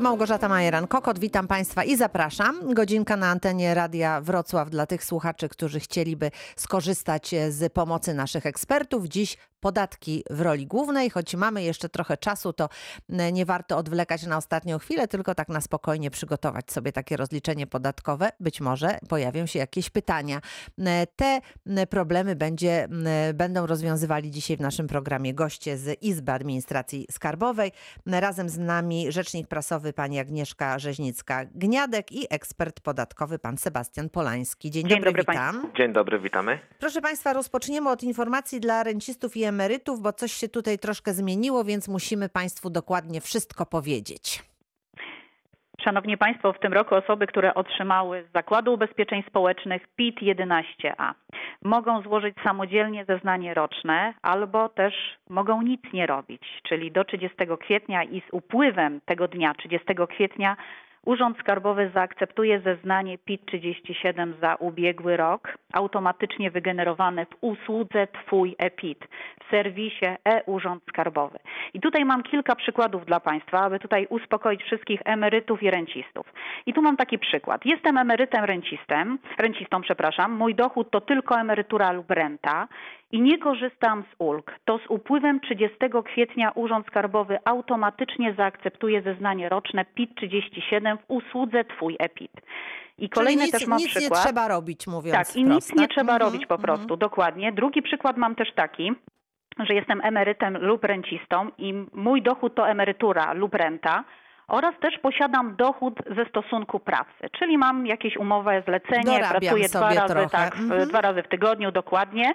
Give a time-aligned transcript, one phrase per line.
[0.00, 2.74] Małgorzata Majeran-Kokot, witam Państwa i zapraszam.
[2.74, 9.06] Godzinka na antenie Radia Wrocław dla tych słuchaczy, którzy chcieliby skorzystać z pomocy naszych ekspertów.
[9.06, 11.10] Dziś podatki w roli głównej.
[11.10, 12.68] Choć mamy jeszcze trochę czasu, to
[13.32, 18.30] nie warto odwlekać na ostatnią chwilę, tylko tak na spokojnie przygotować sobie takie rozliczenie podatkowe.
[18.40, 20.40] Być może pojawią się jakieś pytania.
[21.16, 21.40] Te
[21.90, 22.88] problemy będzie,
[23.34, 27.72] będą rozwiązywali dzisiaj w naszym programie goście z Izby Administracji Skarbowej.
[28.06, 34.70] Razem z nami rzecznik prasowy pani Agnieszka Rzeźnicka-Gniadek i ekspert podatkowy pan Sebastian Polański.
[34.70, 35.72] Dzień, Dzień dobry, dobry witam.
[35.76, 36.58] Dzień dobry, witamy.
[36.78, 41.64] Proszę Państwa, rozpoczniemy od informacji dla rencistów i emerytów, bo coś się tutaj troszkę zmieniło,
[41.64, 44.49] więc musimy Państwu dokładnie wszystko powiedzieć.
[45.84, 51.12] Szanowni Państwo, w tym roku osoby, które otrzymały z Zakładu Ubezpieczeń Społecznych PIT 11A
[51.62, 54.94] mogą złożyć samodzielnie zeznanie roczne albo też
[55.28, 60.56] mogą nic nie robić, czyli do 30 kwietnia i z upływem tego dnia, 30 kwietnia,
[61.06, 69.08] Urząd Skarbowy zaakceptuje zeznanie PIT-37 za ubiegły rok, automatycznie wygenerowane w usłudze Twój e-PIT
[69.44, 71.38] w serwisie e-Urząd Skarbowy.
[71.74, 76.32] I tutaj mam kilka przykładów dla Państwa, aby tutaj uspokoić wszystkich emerytów i rencistów.
[76.66, 77.66] I tu mam taki przykład.
[77.66, 80.32] Jestem emerytem rencistem, rencistą, przepraszam.
[80.32, 82.68] Mój dochód to tylko emerytura lub renta
[83.12, 89.48] i nie korzystam z ulg, to z upływem 30 kwietnia Urząd Skarbowy automatycznie zaakceptuje zeznanie
[89.48, 92.32] roczne PIT-37 w usłudze Twój e-PIT.
[92.98, 94.18] I kolejny Czyli nic, też mam nic przykład.
[94.20, 95.90] nie trzeba robić, mówiąc Tak, i wprost, nic nie tak?
[95.96, 96.62] trzeba Mhm, robić po mhm.
[96.76, 97.52] prostu, dokładnie.
[97.52, 98.92] Drugi przykład mam też taki,
[99.58, 104.04] że jestem emerytem lub rencistą i mój dochód to emerytura lub renta.
[104.48, 109.94] Oraz też posiadam dochód ze stosunku pracy, czyli mam jakieś umowę zlecenie, Dorabiam pracuję dwa
[109.94, 110.28] razy, trochę.
[110.30, 110.88] tak, w- Mhm.
[110.88, 112.32] dwa razy w tygodniu dokładnie.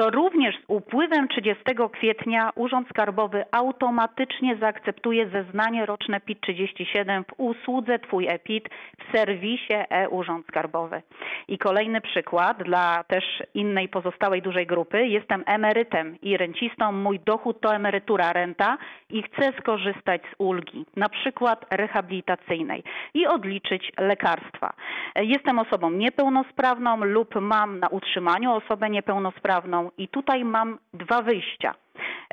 [0.00, 1.62] To również z upływem 30
[1.92, 10.46] kwietnia Urząd Skarbowy automatycznie zaakceptuje zeznanie roczne PIT-37 w usłudze Twój e-PIT w serwisie e-Urząd
[10.46, 11.02] Skarbowy.
[11.48, 15.06] I kolejny przykład dla też innej pozostałej dużej grupy.
[15.06, 16.92] Jestem emerytem i rencistą.
[16.92, 18.78] Mój dochód to emerytura, renta
[19.10, 22.82] i chcę skorzystać z ulgi, na przykład rehabilitacyjnej
[23.14, 24.72] i odliczyć lekarstwa.
[25.16, 31.74] Jestem osobą niepełnosprawną lub mam na utrzymaniu osobę niepełnosprawną i tutaj mam dwa wyjścia.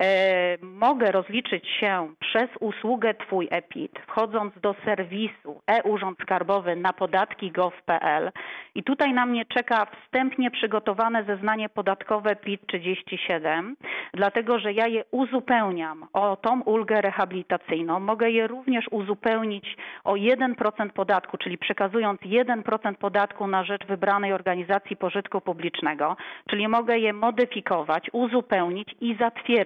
[0.01, 8.31] E, mogę rozliczyć się przez usługę Twój e-PIT, wchodząc do serwisu e-Urząd Skarbowy na podatki.gov.pl
[8.75, 13.75] i tutaj na mnie czeka wstępnie przygotowane zeznanie podatkowe PIT 37,
[14.13, 17.99] dlatego że ja je uzupełniam o tą ulgę rehabilitacyjną.
[17.99, 24.95] Mogę je również uzupełnić o 1% podatku, czyli przekazując 1% podatku na rzecz wybranej organizacji
[24.95, 26.17] pożytku publicznego,
[26.49, 29.56] czyli mogę je modyfikować, uzupełnić i zatwierdzić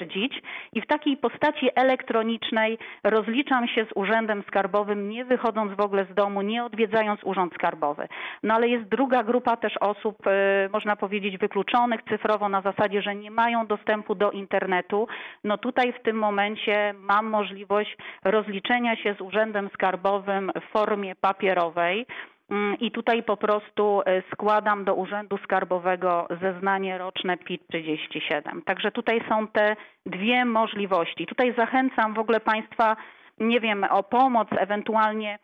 [0.74, 6.14] i w takiej postaci elektronicznej rozliczam się z Urzędem Skarbowym, nie wychodząc w ogóle z
[6.14, 8.08] domu, nie odwiedzając Urząd Skarbowy.
[8.44, 13.16] No ale jest druga grupa też osób, e, można powiedzieć, wykluczonych cyfrowo na zasadzie, że
[13.16, 15.08] nie mają dostępu do internetu.
[15.44, 22.06] No tutaj w tym momencie mam możliwość rozliczenia się z Urzędem Skarbowym w formie papierowej.
[22.52, 28.62] Mm, I tutaj po prostu e, składam do Urzędu Skarbowego zeznanie roczne PIT-37.
[28.66, 29.76] Także tutaj są te
[30.06, 31.26] dwie możliwości.
[31.26, 32.98] Tutaj zachęcam w ogóle Państwa,
[33.40, 35.40] nie wiem, o pomoc, ewentualnie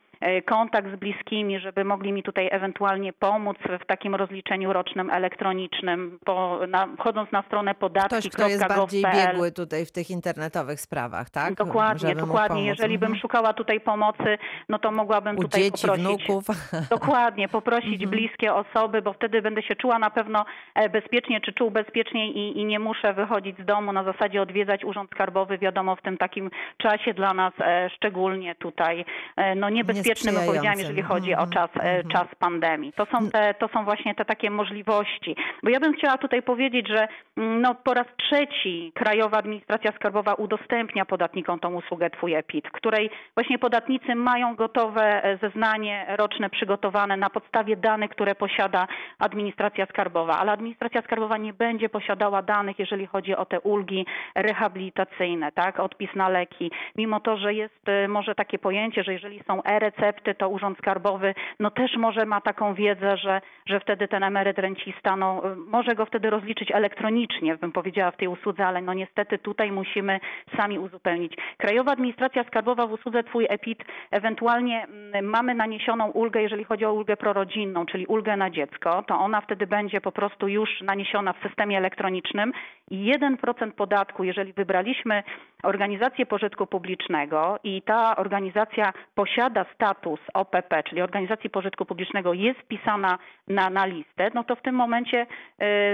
[0.45, 6.59] kontakt z bliskimi, żeby mogli mi tutaj ewentualnie pomóc w takim rozliczeniu rocznym elektronicznym, po,
[6.67, 11.53] na, wchodząc na stronę Ktoś, kto jest bardziej biegły tutaj w tych internetowych sprawach, tak?
[11.53, 12.66] Dokładnie, Żeby dokładnie.
[12.66, 13.22] Jeżeli bym Mhm.
[13.22, 14.38] szukała tutaj pomocy,
[14.69, 16.06] no to mogłabym U tutaj dzieci, poprosić.
[16.06, 16.45] wnuków.
[16.89, 18.09] Dokładnie, poprosić Mhm.
[18.09, 20.45] bliskie osoby, bo wtedy będę się czuła na pewno
[20.75, 24.83] e, bezpiecznie, czy czuł bezpiecznie i, i nie muszę wychodzić z domu na zasadzie odwiedzać
[24.85, 30.06] Urząd Skarbowy, wiadomo, w tym takim czasie dla nas e, szczególnie tutaj e, no niebezpiecznym,
[30.13, 32.07] bym powiedziałam, jeżeli chodzi o Mhm, czas, e, mhm.
[32.07, 32.94] czas pandemii.
[32.94, 35.35] To są, te, to są właśnie te takie możliwości.
[35.63, 37.07] Bo ja bym chciała tutaj powiedzieć, że
[37.38, 42.72] mm, no, po raz trzeci Krajowa Administracja Skarbowa udostępnia podatnikom tą usługę Twój e-PIT, w
[42.72, 48.88] której właśnie podatnicy mają gotowe e, zeznanie roczne przygotowane na podstawie danych, które posiada
[49.19, 54.06] Administracja Skarbowa, ale Administracja Skarbowa nie będzie posiadała danych, jeżeli chodzi o te ulgi
[54.36, 59.44] rehabilitacyjne, tak, odpis na leki, mimo to, że jest e, może takie pojęcie, że jeżeli
[59.48, 59.63] są
[59.97, 64.59] e-recepty, to Urząd Skarbowy no też może ma taką wiedzę, że, że wtedy ten emeryt
[64.59, 69.38] rencista no, może go wtedy rozliczyć elektronicznie, bym powiedziała w tej usłudze, ale no niestety
[69.38, 70.19] tutaj musimy
[70.57, 71.33] sami uzupełnić.
[71.57, 76.94] Krajowa Administracja Skarbowa w usłudze Twój EPIT ewentualnie mm, mamy naniesioną ulgę, jeżeli chodzi o
[76.94, 81.47] ulgę prorodzinną, czyli ulgę na dziecko, to ona wtedy będzie po prostu już naniesiona w
[81.47, 82.53] systemie elektronicznym
[82.91, 85.23] i 1% podatku, jeżeli wybraliśmy
[85.63, 93.18] organizację pożytku publicznego i ta organizacja posiada status OPP, czyli organizacji pożytku publicznego, jest wpisana
[93.48, 95.27] na, na listę, no to w tym momencie, e,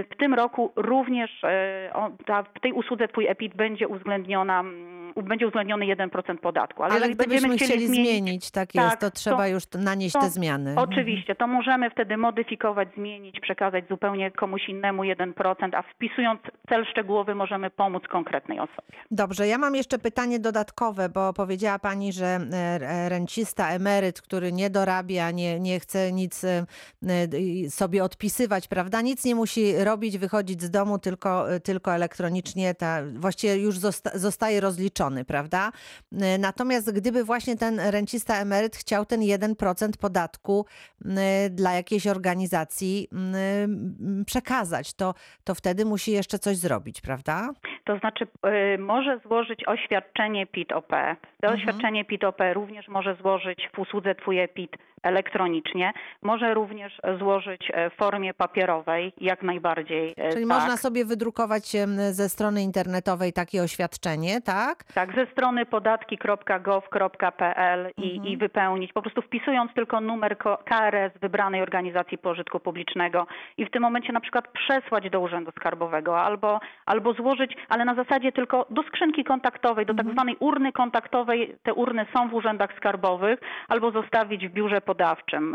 [0.03, 1.43] w tym roku również
[1.93, 6.83] on- ta, w tej usłudze Twój EPIT będzie uwzględniona, mm, będzie uwzględniony 1% podatku.
[6.83, 10.19] Ale jeżeli gdybyśmy będziemy chcieli zmienić, tak jest, tak, to trzeba to- już nanieść to
[10.19, 10.75] te zmiany.
[10.77, 17.35] Oczywiście, to możemy wtedy modyfikować, zmienić, przekazać zupełnie komuś innemu 1%, a wpisując cel szczegółowy
[17.35, 18.97] możemy pomóc konkretnej osobie.
[19.11, 24.69] Dobrze, ja mam jeszcze pytanie dodatkowe, bo powiedziała Pani, że e, rencista, emeryt, który nie
[24.69, 26.65] dorabia, nie, nie chce nic e,
[27.07, 29.01] e, sobie odpisywać, prawda?
[29.01, 34.61] Nic nie musi robić, wychodzić z domu, tylko, tylko elektronicznie, ta, właściwie już zosta, zostaje
[34.61, 35.71] rozliczony, prawda?
[36.21, 40.65] E, Natomiast gdyby właśnie ten rencista, emeryt chciał ten 1% podatku
[41.05, 43.07] e, dla jakiejś organizacji
[44.25, 45.13] przekazać, to,
[45.43, 47.49] to wtedy musi jeszcze coś zrobić, prawda?
[47.85, 48.27] To znaczy
[48.79, 50.89] może złożyć oświadczenie PIT-OP.
[51.41, 51.59] To Mhm.
[51.59, 55.93] oświadczenie PIT-OP również może złożyć w usłudze Twój PIT elektronicznie.
[56.21, 60.13] Może również złożyć e, w formie papierowej, jak najbardziej.
[60.17, 60.57] e, Czyli tak.
[60.59, 61.63] można sobie wydrukować
[62.11, 64.83] ze strony internetowej takie oświadczenie, tak?
[64.83, 68.27] Tak, ze strony podatki.gov.pl i, Mhm.
[68.33, 73.27] i wypełnić, po prostu wpisując tylko numer KRS wybranej organizacji pożytku publicznego
[73.57, 77.95] i w tym momencie na przykład przesłać do Urzędu Skarbowego albo, albo złożyć, ale na
[77.95, 81.55] zasadzie tylko do skrzynki kontaktowej, do tak zwanej urny kontaktowej.
[81.63, 84.92] Te urny są w urzędach skarbowych albo zostawić w biurze podawczym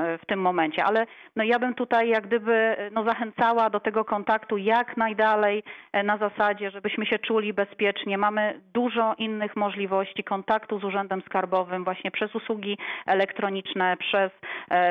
[0.00, 1.06] e, w tym momencie, ale
[1.36, 5.62] no ja bym tutaj jak gdyby e, no zachęcała do tego kontaktu jak najdalej
[5.92, 8.18] e, na zasadzie, żebyśmy się czuli bezpiecznie.
[8.18, 14.30] Mamy dużo innych możliwości kontaktu z Urzędem Skarbowym właśnie przez usługi elektroniczne, przez,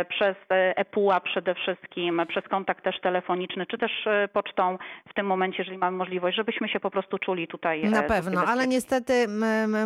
[0.09, 3.91] przez ePUA przede wszystkim, przez kontakt też telefoniczny, czy też
[4.33, 4.77] pocztą
[5.09, 8.67] w tym momencie, jeżeli mamy możliwość, żebyśmy się po prostu czuli tutaj Na pewno, ale
[8.67, 9.27] niestety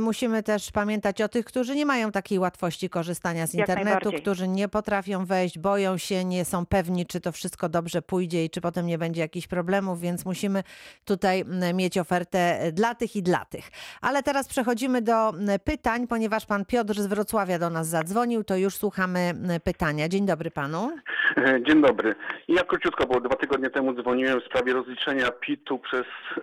[0.02, 4.68] musimy też pamiętać o tych, którzy nie mają takiej łatwości korzystania z internetu, którzy nie
[4.68, 8.86] potrafią wejść, boją się, nie są pewni, czy to wszystko dobrze pójdzie i czy potem
[8.86, 10.63] nie będzie jakichś problemów, więc musimy
[11.06, 13.69] tutaj m, mieć ofertę dla tych i dla tych.
[14.01, 15.33] Ale teraz przechodzimy do
[15.63, 19.33] pytań, ponieważ pan Piotr z Wrocławia do nas zadzwonił, to już słuchamy
[19.63, 20.09] pytania.
[20.09, 20.92] Dzień dobry panu.
[21.38, 22.15] E, Dzień dobry.
[22.47, 26.42] Ja króciutko, bo dwa tygodnie temu dzwoniłem w sprawie rozliczenia PIT-u przez e,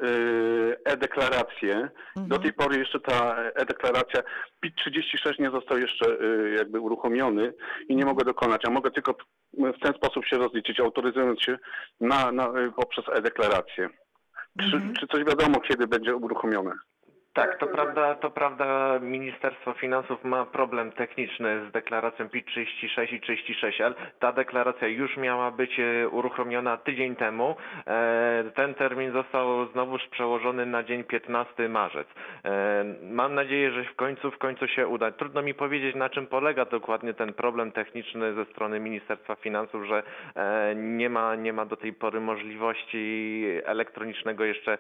[0.85, 1.89] e-deklarację.
[2.17, 4.23] Do tej pory jeszcze ta e-deklaracja
[4.61, 7.53] PIT 36 nie został jeszcze e, jakby uruchomiony
[7.89, 9.15] i nie mogę dokonać, a mogę tylko
[9.55, 11.59] w ten sposób się rozliczyć, autoryzując się
[12.01, 13.89] na, na, poprzez e-deklarację.
[14.61, 16.73] Czy, czy coś wiadomo, kiedy będzie uruchomione?
[17.35, 23.21] Tak, to prawda, to prawda, Ministerstwo Finansów ma problem techniczny z deklaracją PIT 36 i
[23.21, 23.95] 36L.
[24.19, 27.57] Ta deklaracja już miała być e, uruchomiona tydzień temu.
[27.87, 32.09] E, Ten termin został znowuż przełożony na dzień 15 marzec.
[32.45, 35.11] E, Mam nadzieję, że w końcu, w końcu się uda.
[35.11, 40.03] Trudno mi powiedzieć, na czym polega dokładnie ten problem techniczny ze strony Ministerstwa Finansów, że
[40.75, 44.79] nie ma, nie ma do tej pory możliwości elektronicznego jeszcze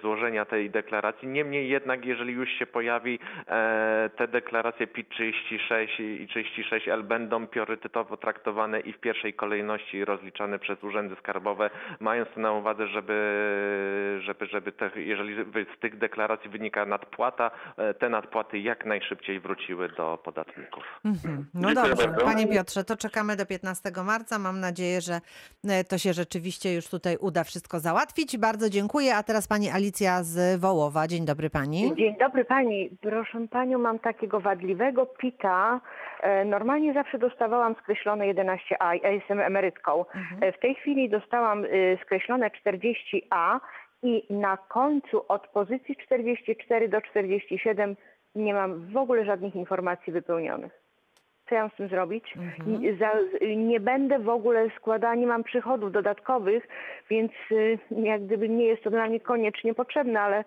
[0.00, 1.28] złożenia tej deklaracji.
[1.28, 3.18] Niemniej jednak, jeżeli już się pojawi,
[3.48, 10.58] e, te deklaracje PIT 36 i 36L będą priorytetowo traktowane i w pierwszej kolejności rozliczane
[10.58, 15.34] przez urzędy skarbowe, mając to na uwadze, żeby, żeby, żeby te, jeżeli
[15.76, 20.84] z tych deklaracji wynika nadpłata, e, te nadpłaty jak najszybciej wróciły do podatników.
[21.04, 21.46] Mhm.
[21.54, 22.24] No Dziękuję dobrze, bardzo.
[22.24, 24.38] panie Piotrze, to czekamy do 15 marca.
[24.38, 25.20] Mam nadzieję, że
[25.68, 28.38] e, to się rzeczywiście już tutaj uda wszystko załatwić.
[28.38, 29.16] Bardzo dziękuję.
[29.16, 31.08] A teraz pani Alicja z Wołowa.
[31.08, 31.71] Dzień dobry pani.
[31.72, 32.90] Dzień dobry pani.
[33.00, 35.80] Proszę panią, mam takiego wadliwego pita.
[36.22, 40.04] E, Normalnie zawsze dostawałam skreślone 11A, ja jestem emerytką.
[40.40, 43.58] E, W tej chwili dostałam y, skreślone 40A
[44.02, 47.96] i na końcu od pozycji 44 do 47
[48.34, 50.72] nie mam w ogóle żadnych informacji wypełnionych.
[51.48, 52.34] Co ja mam z tym zrobić?
[52.82, 53.10] I Za,
[53.56, 56.68] nie będę w ogóle składała, nie mam przychodów dodatkowych,
[57.10, 60.44] więc y, jak gdyby nie jest to dla mnie koniecznie potrzebne, ale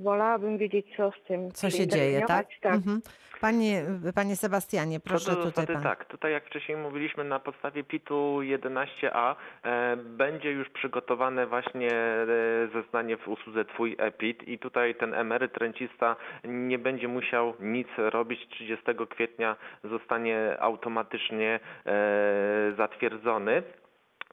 [0.00, 1.52] wolałabym wiedzieć, co z tym.
[1.52, 2.46] Co się dzieje, tak?
[2.60, 2.74] tak.
[2.74, 3.00] Mhm.
[3.40, 3.82] Panie,
[4.14, 5.82] panie Sebastianie, proszę Co do tutaj zasady pan.
[5.82, 12.26] tak, tutaj jak wcześniej mówiliśmy na podstawie PIT-u 11a e, będzie już przygotowane właśnie e,
[12.72, 18.48] zeznanie w usłudze Twój EPIT i tutaj ten emeryt rencista nie będzie musiał nic robić.
[18.48, 23.62] 30 kwietnia zostanie automatycznie e, zatwierdzony.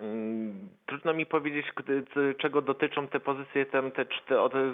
[0.02, 1.66] Mm, Trudno mi powiedzieć,
[2.38, 4.06] czego dotyczą te pozycje, te, te,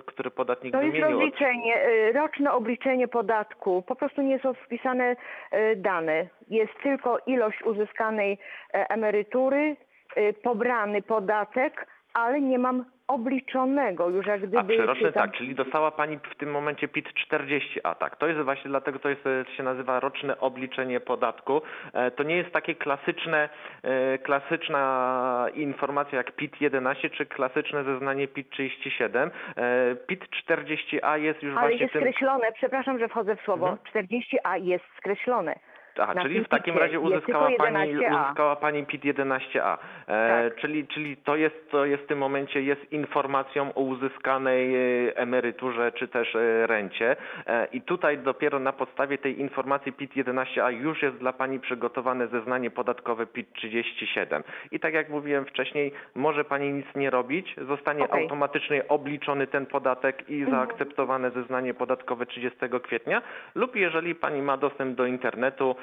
[0.06, 1.20] które podatnik To jest wymienił.
[1.20, 3.82] rozliczenie, y, roczne obliczenie podatku.
[3.88, 5.16] Po prostu nie są wpisane
[5.54, 6.28] y, dane.
[6.50, 8.38] Jest tylko ilość uzyskanej
[8.74, 9.76] e, emerytury,
[10.18, 14.60] y, pobrany podatek, ale nie mam obliczonego już jak gdyby...
[14.60, 18.16] A przyroczny tam- tak, czyli dostała Pani w tym momencie PIT 40A, tak.
[18.16, 21.62] To jest właśnie dlatego, to jest, e, się nazywa roczne obliczenie podatku.
[21.94, 23.50] E, To nie jest takie klasyczne,
[23.84, 29.32] e, klasyczna informacja jak PIT 11 czy klasyczne zeznanie PIT 37.
[29.58, 32.02] E, PIT 40A jest już Ale właśnie jest tym...
[32.02, 34.08] skreślone, przepraszam, że wchodzę w słowo, Mhm.
[34.08, 35.56] 40A jest skreślone.
[36.00, 38.24] Aha, czyli w takim razie uzyskała pani, 11A.
[38.26, 39.78] uzyskała pani PIT 11A.
[40.08, 40.56] E, Tak.
[40.62, 45.92] czyli, czyli to jest, to jest w tym momencie jest informacją o uzyskanej e, emeryturze
[45.92, 47.16] czy też e, rencie.
[47.48, 52.28] E, I tutaj dopiero na podstawie tej informacji PIT 11A już jest dla pani przygotowane
[52.28, 54.44] zeznanie podatkowe PIT 37.
[54.72, 58.24] I tak jak mówiłem wcześniej, może pani nic nie robić, zostanie Okej.
[58.24, 60.52] automatycznie obliczony ten podatek i Mhm.
[60.58, 63.22] zaakceptowane zeznanie podatkowe 30 kwietnia
[63.56, 65.76] lub jeżeli pani ma dostęp do internetu,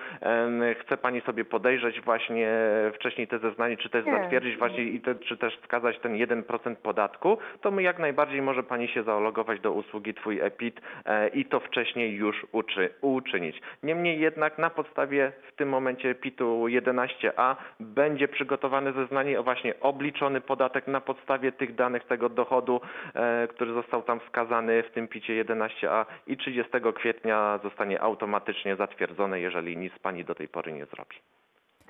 [0.80, 2.48] chce pani sobie podejrzeć właśnie
[2.94, 4.12] wcześniej te zeznanie, czy też Nie.
[4.12, 8.62] zatwierdzić właśnie i te, czy też wskazać ten 1% podatku, to my jak najbardziej może
[8.62, 13.60] pani się zalogować do usługi Twój EPIT e, i to wcześniej już uczy, uczynić.
[13.82, 20.40] Niemniej jednak na podstawie w tym momencie PIT-u 11a będzie przygotowane zeznanie o właśnie obliczony
[20.40, 22.80] podatek na podstawie tych danych tego dochodu,
[23.14, 29.40] e, który został tam wskazany w tym PIT-ie 11a i 30 kwietnia zostanie automatycznie zatwierdzone,
[29.40, 31.16] jeżeli nic pani do tej pory nie zrobi.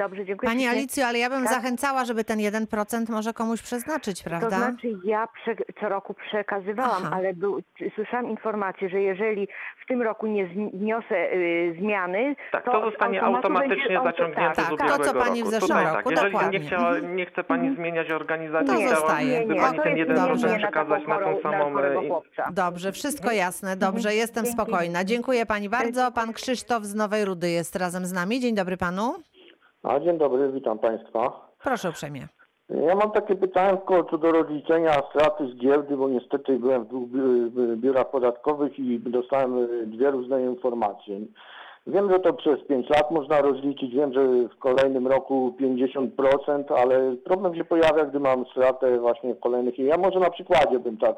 [0.01, 0.51] Dobrze, dziękuję.
[0.51, 0.67] Pani.
[0.67, 1.53] Alicjo, ale ja bym Tak.
[1.55, 4.51] zachęcała, żeby ten 1% może komuś przeznaczyć, prawda?
[4.51, 7.11] To znaczy ja prze, co roku przekazywałam, Aha.
[7.17, 7.63] ale był,
[7.95, 9.49] słyszałam informację, że jeżeli
[9.85, 14.55] w tym roku nie wniosę y, zmiany, Tak, to, to zostanie automatycznie będzie auto- zaciągnięte
[14.57, 15.51] tak, z tak, ubiegłego to, co pani w roku.
[15.51, 16.59] zeszłym Tutaj roku, tak, jeżeli dokładnie.
[16.59, 17.17] nie, chciała, Mhm.
[17.17, 19.47] nie chce pani zmieniać organizacji, To zostaje.
[19.47, 20.59] Nie, pani to ten jest 1% dobrze.
[20.59, 21.73] przekazać na tą samą...
[22.09, 22.49] chłopca.
[22.53, 24.59] Dobrze, wszystko jasne, dobrze, jestem Dzięki.
[24.63, 25.05] spokojna.
[25.05, 26.13] Dziękuję pani bardzo.
[26.13, 28.41] Pan Krzysztof z Nowej Rudy jest razem z nami.
[28.41, 29.15] Dzień dobry panu.
[29.83, 31.49] A dzień dobry, witam Państwa.
[31.63, 32.29] Proszę uprzejmie.
[32.87, 37.09] Ja mam takie pytanko co do rozliczenia straty z giełdy, bo niestety byłem w dwóch
[37.09, 41.21] bi- bi- biurach podatkowych i dostałem y, dwie różne informacje.
[41.87, 47.17] Wiem, że to przez 5 lat można rozliczyć, wiem, że w kolejnym roku 50%, ale
[47.25, 49.79] problem się pojawia, gdy mam stratę właśnie w kolejnych...
[49.79, 51.17] Ja może na przykładzie bym tak,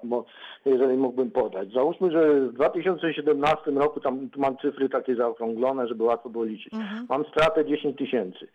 [0.65, 1.73] jeżeli mógłbym podać.
[1.73, 6.75] Załóżmy, że w 2017 roku, tam tu mam cyfry takie zaokrąglone, żeby łatwo było liczyć.
[6.75, 7.07] Mhm.
[7.09, 8.49] Mam stratę 10 tysięcy.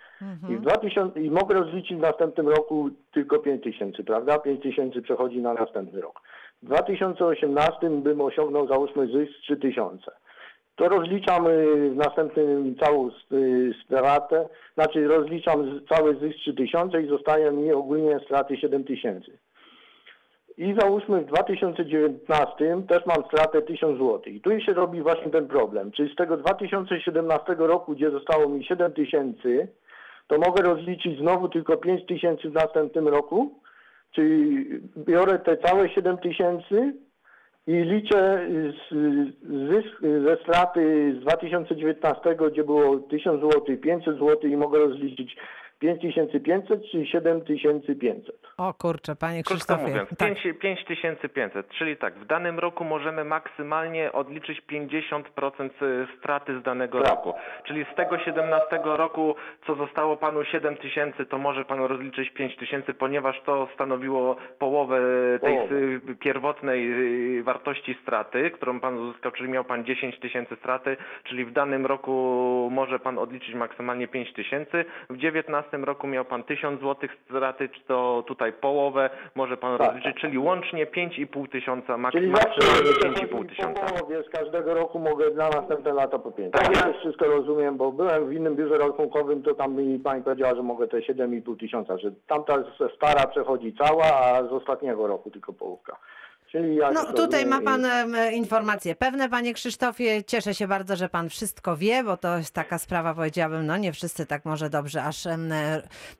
[0.49, 4.39] I, w 2000, I mogę rozliczyć w następnym roku tylko 5 tysięcy, prawda?
[4.39, 6.21] 5 tysięcy przechodzi na następny rok.
[6.63, 10.11] W 2018 bym osiągnął, załóżmy, zysk 3 tysiące.
[10.77, 17.07] To rozliczam y, w następnym całą y, stratę, znaczy rozliczam cały zysk 3 tysiące i
[17.07, 19.37] zostaje mi ogólnie straty 7 tysięcy.
[20.57, 24.21] I załóżmy w 2019 też mam stratę 1000 zł.
[24.25, 25.91] I tu się robi właśnie ten problem.
[25.91, 29.67] Czy z tego 2017 roku, gdzie zostało mi 7 tysięcy,
[30.27, 33.61] to mogę rozliczyć znowu tylko 5 tysięcy w następnym roku?
[34.11, 34.21] Czy
[34.97, 36.93] biorę te całe 7 tysięcy
[37.67, 38.93] i liczę z,
[39.71, 45.37] zysk ze straty z 2019, gdzie było 1000 zł, 500 zł i mogę rozliczyć
[45.79, 48.35] 5500 czy 7500?
[48.57, 49.87] O kurczę, panie Krótko Krzysztofie.
[49.87, 50.17] mówiąc, Tak.
[50.29, 55.69] 5 5500, czyli tak, w danym roku możemy maksymalnie odliczyć 50%
[56.19, 57.09] straty z danego Tak.
[57.09, 57.33] roku.
[57.63, 59.35] Czyli z tego 17 roku,
[59.67, 64.99] co zostało panu 7000, to może pan rozliczyć 5000, ponieważ to stanowiło połowę
[65.41, 65.75] tej Połowę.
[66.19, 66.91] pierwotnej
[67.39, 71.85] y, wartości straty, którą pan uzyskał, czyli miał pan 10 tysięcy straty, czyli w danym
[71.85, 72.11] roku
[72.71, 74.85] może pan odliczyć maksymalnie 5 tysięcy.
[75.09, 79.87] W 19 roku miał pan 1000 zł straty, czy to tutaj połowę może pan Tak,
[79.87, 80.21] rozliczyć, tak.
[80.21, 83.81] czyli łącznie 5,5 tysiąca, mak- Czyli maksymalnie zawsze 5,5 tysiąca.
[83.85, 86.53] po połowie z każdego roku mogę na następne lata po 5.
[86.53, 90.55] Tak ja wszystko rozumiem, bo byłem w innym biurze rachunkowym, to tam mi pani powiedziała,
[90.55, 92.53] że mogę te 7,5 tysiąca, że tamta
[92.95, 95.97] stara przechodzi cała, a z ostatniego roku tylko połówka.
[96.93, 97.85] No tutaj ma pan
[98.31, 100.23] i- informacje pewne, panie Krzysztofie.
[100.23, 103.93] Cieszę się bardzo, że pan wszystko wie, bo to jest taka sprawa, powiedziałabym, no nie
[103.93, 105.37] wszyscy tak może dobrze aż e,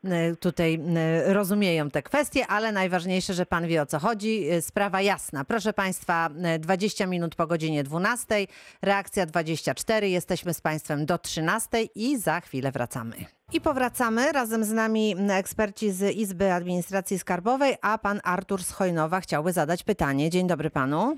[0.06, 0.80] e, tutaj
[1.26, 4.50] rozumieją te kwestie, ale najważniejsze, że pan wie o co chodzi.
[4.50, 5.44] E, Sprawa jasna.
[5.46, 8.48] Proszę państwa, e, 20 minut po godzinie 12,
[8.82, 13.37] reakcja 24, jesteśmy z państwem do 13 i za chwilę wracamy.
[13.54, 14.32] I powracamy.
[14.32, 19.84] Razem z nami eksperci z Izby Administracji Skarbowej, a pan Artur z Chojnowa chciałby zadać
[19.84, 20.30] pytanie.
[20.30, 21.18] Dzień dobry panu.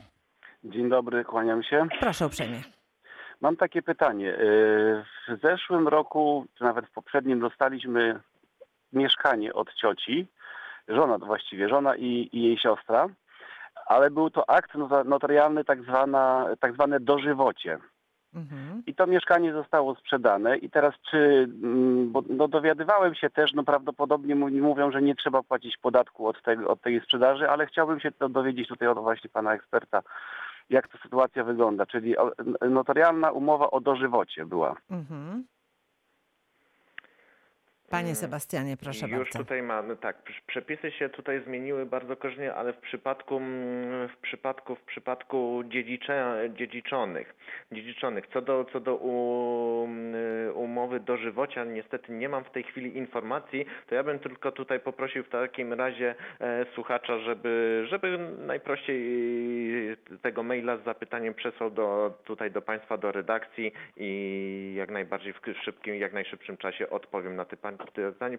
[0.63, 1.87] Dzień dobry, kłaniam się.
[1.99, 2.61] Proszę uprzejmie.
[3.41, 4.25] Mam takie pytanie.
[4.25, 5.03] Yy,
[5.37, 8.19] W zeszłym roku, czy nawet w poprzednim, dostaliśmy
[8.93, 10.27] mieszkanie od cioci,
[10.87, 13.07] żona to właściwie, żona i, i jej siostra,
[13.85, 17.77] ale był to akt nota- notarialny, tak, zwana, tak zwane dożywocie.
[18.33, 18.83] Mhm.
[18.85, 21.17] I to mieszkanie zostało sprzedane i teraz czy,
[21.63, 26.41] mm, bo no dowiadywałem się też, no prawdopodobnie mówią, że nie trzeba płacić podatku od,
[26.43, 30.01] tego, od tej sprzedaży, ale chciałbym się to dowiedzieć tutaj od właśnie pana eksperta,
[30.69, 32.15] jak ta sytuacja wygląda, czyli
[32.69, 34.75] notarialna umowa o dożywocie była.
[34.91, 35.43] Mhm.
[37.89, 39.39] Panie Sebastianie, proszę Już bardzo.
[39.39, 44.17] tutaj mamy, tak, prz- przepisy się tutaj zmieniły bardzo korzystnie, ale w przypadku, mm, w
[44.17, 47.35] przypadku, w przypadku dziedzicze, dziedziczonych,
[47.71, 50.13] dziedziczonych, co do, co do um,
[50.53, 55.23] umowy dożywocia, niestety nie mam w tej chwili informacji, to ja bym tylko tutaj poprosił
[55.23, 58.99] w takim razie e, słuchacza, żeby, żeby najprościej
[60.21, 65.39] tego maila z zapytaniem przesłał do, tutaj do Państwa, do redakcji i jak najbardziej w
[65.63, 67.57] szybkim, jak najszybszym czasie odpowiem na te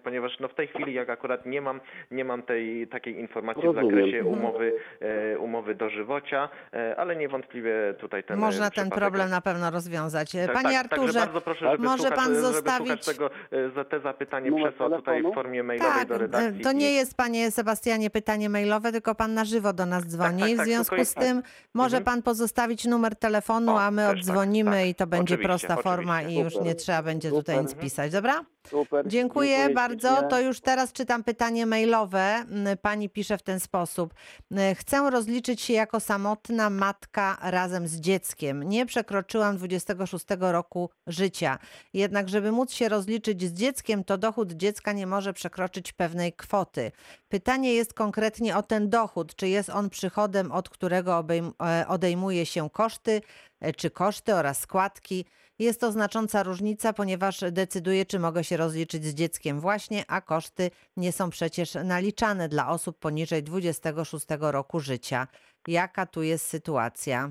[0.05, 1.81] ponieważ no w tej chwili jak akurat nie mam,
[2.11, 3.89] nie mam tej takiej informacji Rozumiem.
[3.89, 8.99] w zakresie umowy, e, umowy dożywocia, e, ale niewątpliwie tutaj ten Można e, ten przypadek-
[8.99, 10.33] problem na pewno rozwiązać.
[10.33, 13.31] tak, Panie tak, Arturze, bardzo proszę, żeby może słuchacz, pan zostawić- tego,
[13.75, 16.61] za te zapytanie Numer przesłał tutaj w formie mailowej tak, do redakcji.
[16.61, 20.41] to nie i- jest, panie Sebastianie, pytanie mailowe, tylko pan na żywo do nas dzwoni.
[20.43, 21.43] tak, w tak, związku tylko z tym
[21.75, 22.05] może Mhm.
[22.05, 24.87] pan pozostawić numer telefonu, O, a my tak, oddzwonimy tak.
[24.87, 26.59] i to będzie Oczywiście, prosta forma i oczywiście.
[26.59, 27.71] już nie trzeba będzie tutaj Super.
[27.71, 28.41] nic pisać, dobra?
[28.69, 29.09] Super.
[29.09, 30.09] Dziękuję bardzo.
[30.09, 30.29] ślicznie.
[30.29, 32.21] To już teraz czytam pytanie mailowe.
[32.21, 34.15] Mm, Pani pisze w ten sposób.
[34.51, 38.63] Mm, Chcę rozliczyć się jako samotna matka razem z dzieckiem.
[38.63, 41.59] Nie przekroczyłam 26 roku życia.
[41.95, 46.93] Jednak, żeby móc się rozliczyć z dzieckiem, to dochód dziecka nie może przekroczyć pewnej kwoty.
[47.29, 49.37] Pytanie jest konkretnie o ten dochód.
[49.37, 51.25] Czy jest on przychodem, od którego
[51.63, 53.21] e, odejmuje się koszty,
[53.61, 55.25] e, czy koszty oraz składki?
[55.61, 60.71] Jest to znacząca różnica, ponieważ decyduję, czy mogę się rozliczyć z dzieckiem właśnie, a koszty
[60.97, 65.29] nie są przecież naliczane dla osób poniżej 26 roku życia.
[65.69, 67.31] Jaka tu jest sytuacja?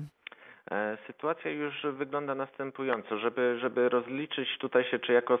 [0.70, 5.34] E, Sytuacja już wygląda następująco, żeby, żeby rozliczyć tutaj się, czy jako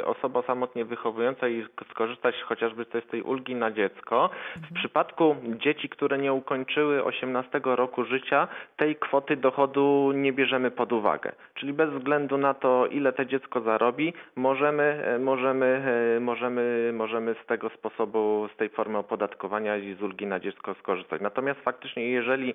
[0.00, 4.30] e, osoba samotnie wychowująca i sk- skorzystać chociażby z tej ulgi na dziecko,
[4.70, 10.92] w przypadku dzieci, które nie ukończyły 18 roku życia, tej kwoty dochodu nie bierzemy pod
[10.92, 11.32] uwagę.
[11.54, 15.82] Czyli bez względu na to, ile to dziecko zarobi, możemy, e, możemy,
[16.20, 21.20] możemy, możemy z tego sposobu, z tej formy opodatkowania i z ulgi na dziecko skorzystać.
[21.20, 22.54] Natomiast faktycznie, jeżeli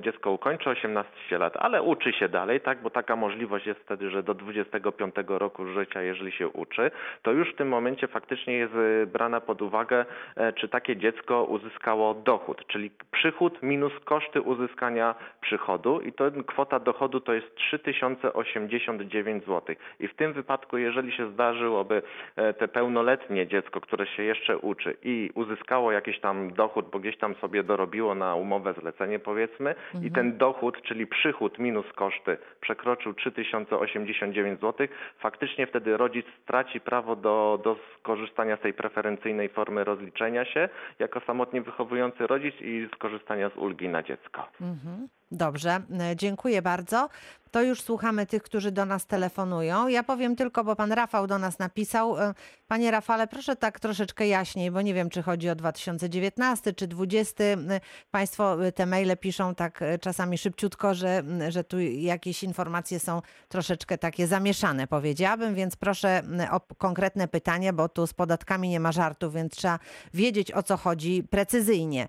[0.00, 4.22] dziecko ukończy 18 lat, ale uczy się dalej, tak, bo taka możliwość jest wtedy, że
[4.22, 6.90] do 25 roku życia, jeżeli się uczy,
[7.22, 10.04] to już w tym momencie faktycznie jest e, brana pod uwagę,
[10.36, 16.80] e, czy takie dziecko uzyskało dochód, czyli przychód minus koszty uzyskania przychodu i to kwota
[16.80, 19.76] dochodu to jest 3089 zł.
[20.00, 22.02] I w tym wypadku, jeżeli się zdarzyłoby
[22.36, 27.18] e, te pełnoletnie dziecko, które się jeszcze uczy i uzyskało jakiś tam dochód, bo gdzieś
[27.18, 33.14] tam sobie dorobiło na umowę zlecenie powiedzmy i ten dochód, czyli przychód minus koszty przekroczył
[33.14, 34.86] 3089 zł,
[35.18, 41.20] faktycznie wtedy rodzic straci prawo do, do skorzystania z tej preferencyjnej formy rozliczenia się jako
[41.20, 44.48] samotnie wychowujący rodzic i skorzystania z ulgi na dziecko.
[44.60, 45.08] Mhm.
[45.34, 47.08] Dobrze, e, dziękuję bardzo.
[47.50, 49.88] To już słuchamy tych, którzy do nas telefonują.
[49.88, 52.18] Ja powiem tylko, bo pan Rafał do nas napisał.
[52.18, 52.34] e,
[52.66, 57.44] Panie Rafale, proszę tak troszeczkę jaśniej, bo nie wiem, czy chodzi o 2019 czy 2020.
[57.44, 63.98] E, Państwo te maile piszą tak czasami szybciutko, że, że tu jakieś informacje są troszeczkę
[63.98, 69.34] takie zamieszane, powiedziałabym, więc proszę o konkretne pytania, bo tu z podatkami nie ma żartów,
[69.34, 69.78] więc trzeba
[70.14, 72.08] wiedzieć, o co chodzi precyzyjnie.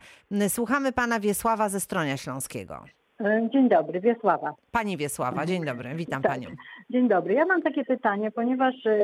[0.49, 2.85] Słuchamy pana Wiesława ze Stronia Śląskiego.
[3.19, 4.54] E, Dzień dobry, Wiesława.
[4.71, 6.32] Pani Wiesława, dzień dobry, witam Tak.
[6.32, 6.49] panią.
[6.89, 7.34] Dzień dobry.
[7.34, 8.99] Ja mam takie pytanie, ponieważ e,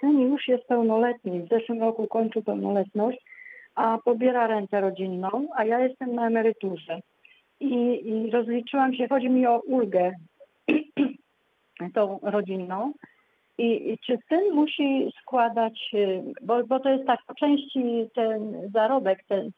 [0.00, 3.18] syn już jest pełnoletni, w zeszłym roku kończył pełnoletność,
[3.74, 7.00] a pobiera rentę rodzinną, a ja jestem na emeryturze.
[7.60, 10.12] I, i rozliczyłam się, chodzi mi o ulgę
[11.94, 12.92] tą rodzinną.
[13.58, 18.70] I, I czy syn musi składać, e, bo, bo to jest tak, po części ten
[18.74, 19.50] zarobek, ten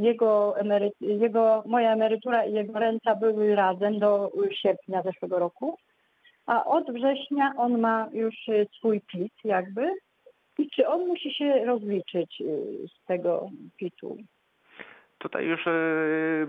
[0.00, 0.54] jego,
[1.00, 5.78] jego, moja emerytura i jego renta były razem do sierpnia zeszłego roku,
[6.46, 9.90] a od września on ma już y, swój PIT jakby.
[10.58, 14.16] I czy on musi się rozliczyć y, z tego PIT-u?
[15.18, 15.70] Tutaj już, e,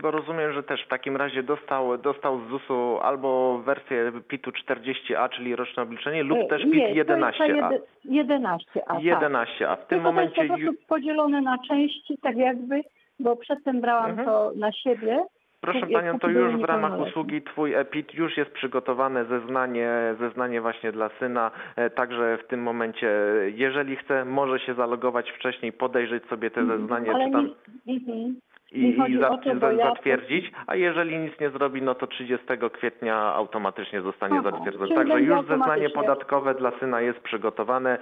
[0.02, 5.30] bo rozumiem, że też w takim razie dostał, dostał z ZUS-u albo wersję PIT-u 40A,
[5.30, 7.48] czyli roczne obliczenie, lub E, też PIT to jest ta 11A.
[7.48, 9.04] jedy- 11, a tak.
[9.04, 9.76] 11A.
[9.76, 12.82] W tym Tylko to jest momencie po prostu podzielone na części, tak jakby,
[13.20, 14.28] bo przedtem brałam Mhm.
[14.28, 15.26] to na siebie.
[15.62, 20.92] Proszę Panią, to już w ramach usługi Twój EPIT już jest przygotowane zeznanie, zeznanie właśnie
[20.92, 23.10] dla syna, e, także w tym momencie,
[23.56, 27.50] jeżeli chce, może się zalogować wcześniej, podejrzeć sobie te zeznanie, Ale czy tam...
[27.86, 28.36] nie, mhm.
[28.76, 32.46] I, i za- to, za- ja- zatwierdzić, a jeżeli nic nie zrobi, no to 30
[32.74, 34.88] kwietnia automatycznie zostanie Aha, zatwierdzone.
[34.88, 37.98] czyli Także już zeznanie podatkowe dla syna jest przygotowane e,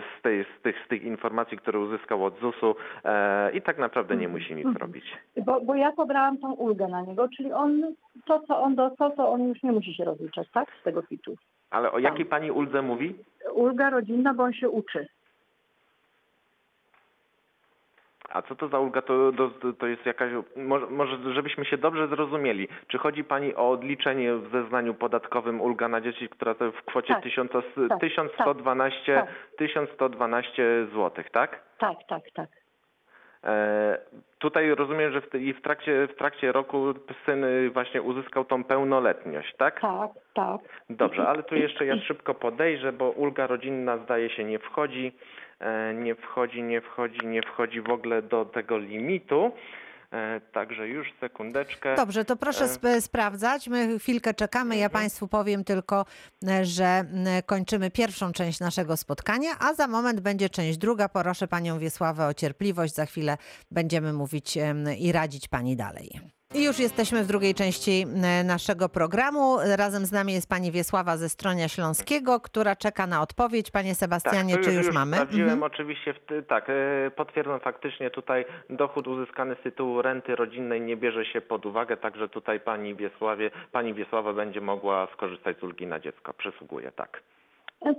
[0.00, 4.16] z, tej, z, tych, z tych informacji, które uzyskał od ZUS-u e, i tak naprawdę
[4.16, 5.04] nie musi nic robić.
[5.46, 7.82] Bo, bo ja pobrałam tą ulgę na niego, czyli on,
[8.24, 10.68] to co on dostał, to on już nie musi się rozliczać, tak?
[10.80, 11.36] Z tego PIT-u.
[11.70, 13.14] Ale o jakiej pani uldze mówi?
[13.54, 15.06] Ulga rodzinna, bo on się uczy.
[18.32, 19.02] A co to za ulga?
[19.02, 20.32] To, to, to jest jakaś.
[20.56, 22.68] Może, może żebyśmy się dobrze zrozumieli.
[22.88, 27.14] Czy chodzi Pani o odliczenie w zeznaniu podatkowym ulga na dzieci, która to w kwocie
[27.14, 27.52] Tak, 1000,
[27.88, 29.28] tak, 1112, tak.
[29.56, 31.62] 1112 zł, tak?
[31.78, 32.48] Tak, tak, tak.
[33.44, 33.98] E,
[34.38, 36.94] tutaj rozumiem, że w, i w, trakcie, w trakcie roku
[37.26, 39.80] syn y, właśnie uzyskał tą pełnoletność, tak?
[39.80, 40.60] Tak, tak.
[40.90, 45.12] Dobrze, ale tu jeszcze ja szybko podejrzę, bo ulga rodzinna zdaje się nie wchodzi,
[45.94, 49.52] nie wchodzi, nie wchodzi, nie wchodzi w ogóle do tego limitu.
[50.12, 51.94] E, Także już sekundeczkę.
[51.96, 52.68] Dobrze, to proszę E.
[52.76, 53.68] sp- sprawdzać.
[53.68, 54.76] My chwilkę czekamy.
[54.76, 56.04] Ja Państwu powiem tylko,
[56.48, 57.04] e, że
[57.46, 61.08] kończymy pierwszą część naszego spotkania, a za moment będzie część druga.
[61.08, 62.94] Proszę Panią Wiesławę o cierpliwość.
[62.94, 63.36] Za chwilę
[63.70, 64.58] będziemy mówić
[64.98, 66.20] i radzić Pani dalej.
[66.54, 69.56] I już jesteśmy w drugiej części e, naszego programu.
[69.76, 73.70] Razem z nami jest pani Wiesława ze Stronia Śląskiego, która czeka na odpowiedź.
[73.70, 75.16] Panie Sebastianie, to czy już, mamy?
[75.16, 75.72] Sprawdziłem Mhm.
[75.72, 81.24] oczywiście, w, tak, e, potwierdzam faktycznie tutaj dochód uzyskany z tytułu renty rodzinnej nie bierze
[81.24, 86.00] się pod uwagę, także tutaj pani Wiesławie, pani Wiesława będzie mogła skorzystać z ulgi na
[86.00, 86.34] dziecko.
[86.34, 87.22] Przysługuje, tak.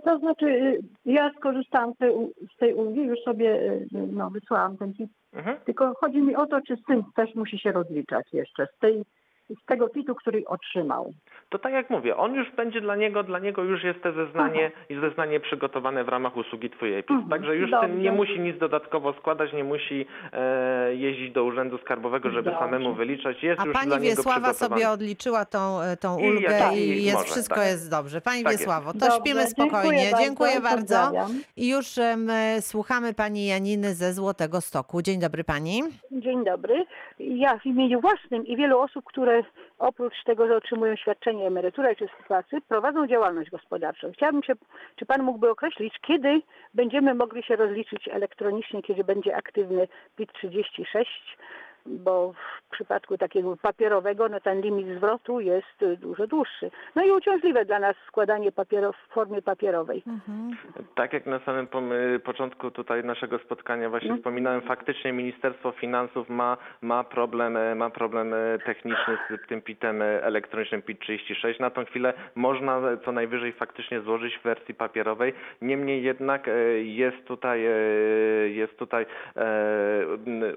[0.05, 4.29] To znaczy, y, ja skorzystałam z tej, u- z tej ulgi, już sobie y, no,
[4.29, 5.11] wysłałam ten PIT.
[5.33, 5.57] Mhm.
[5.65, 9.03] Tylko chodzi mi o to, czy syn też musi się rozliczać jeszcze z, tej,
[9.49, 11.13] z tego PIT-u, który otrzymał.
[11.53, 14.71] To tak jak mówię, on już będzie dla niego, dla niego już jest te zeznanie
[14.89, 17.11] i zeznanie przygotowane w ramach usługi Twój EPIS.
[17.11, 17.87] Mhm, Także już dobrze.
[17.87, 22.59] ten nie musi nic dodatkowo składać, nie musi e, jeździć do Urzędu Skarbowego, żeby Dobrze.
[22.59, 23.43] samemu wyliczać.
[23.43, 27.03] Jest A już pani dla Wiesława sobie odliczyła tą, e, tą I ulgę i i
[27.05, 27.65] jest, może, wszystko tak.
[27.65, 28.21] jest dobrze.
[28.21, 28.51] Pani Tak.
[28.51, 29.97] Wiesławo, to Dobrze, śpimy spokojnie.
[29.99, 31.33] dziękuję Dziękuję bardzo, bardzo.
[31.57, 32.15] I już e,
[32.61, 35.01] słuchamy pani Janiny ze Złotego Stoku.
[35.01, 35.81] Dzień dobry pani.
[36.11, 36.85] Dzień dobry.
[37.19, 39.43] Ja w imieniu własnym i wielu osób, które
[39.79, 44.11] oprócz tego, że otrzymują świadczenie emeryturę czy z pracy, prowadzą działalność gospodarczą.
[44.11, 44.53] Chciałabym się,
[44.95, 46.41] czy Pan mógłby określić, kiedy
[46.73, 51.05] będziemy mogli się rozliczyć elektronicznie, kiedy będzie aktywny PIT-36,
[51.85, 52.33] bo
[52.67, 56.71] w przypadku takiego papierowego no ten limit zwrotu jest y, dużo dłuższy.
[56.95, 60.03] No i uciążliwe dla nas składanie papierów w formie papierowej.
[60.95, 64.19] Tak jak na samym pom- początku tutaj naszego spotkania właśnie Mhm.
[64.19, 68.33] wspominałem, faktycznie Ministerstwo Finansów ma, ma problem, e, ma problem
[68.65, 71.59] techniczny z tym PIT-em elektronicznym PIT 36.
[71.59, 75.33] Na tą chwilę można co najwyżej faktycznie złożyć w wersji papierowej.
[75.61, 76.49] Niemniej jednak
[76.83, 77.61] jest tutaj,
[78.45, 79.05] jest tutaj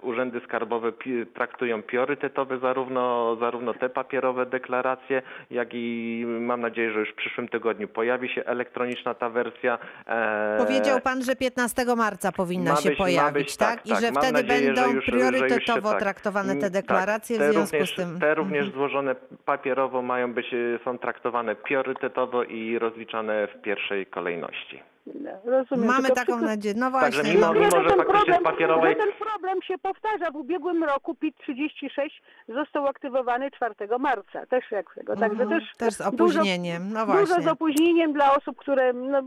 [0.02, 0.92] urzędy skarbowe
[1.34, 7.48] traktują priorytetowe zarówno, zarówno te papierowe deklaracje, jak i mam nadzieję, że już w przyszłym
[7.48, 9.78] tygodniu pojawi się elektroniczna ta wersja.
[10.06, 13.74] E, Powiedział pan, że 15 marca powinna ma się być- pojawić, być, tak?
[13.76, 14.00] tak, I tak.
[14.00, 16.00] że Mam wtedy nadzieję, że będą że już się priorytetowo tak.
[16.00, 17.46] traktowane te Mm, deklaracje, tak.
[17.46, 18.20] w Te związku również, z tym...
[18.20, 18.72] Te również Mhm.
[18.78, 20.46] złożone papierowo mają być,
[20.84, 24.82] są traktowane priorytetowo i rozliczane w pierwszej kolejności.
[25.14, 25.86] No, Rozumiem.
[25.86, 26.74] Mamy taką nadzieję.
[26.78, 27.34] No Także właśnie.
[27.34, 27.52] mimo- no.
[27.54, 30.30] Mimo, że faktycznie z problem, papierowej- że ten problem się powtarza.
[30.30, 35.16] W ubiegłym roku PIT 36 został aktywowany 4 marca, też jak tego.
[35.16, 35.60] Także Mhm.
[35.60, 36.08] też, Też z dużo-
[36.40, 36.92] opóźnieniem.
[36.92, 37.50] No Dużo z właśnie.
[37.52, 39.22] opóźnieniem dla osób, które no,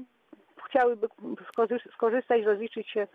[0.69, 1.07] chciałyby
[1.53, 3.07] skorzy- skorzystać, rozliczyć się.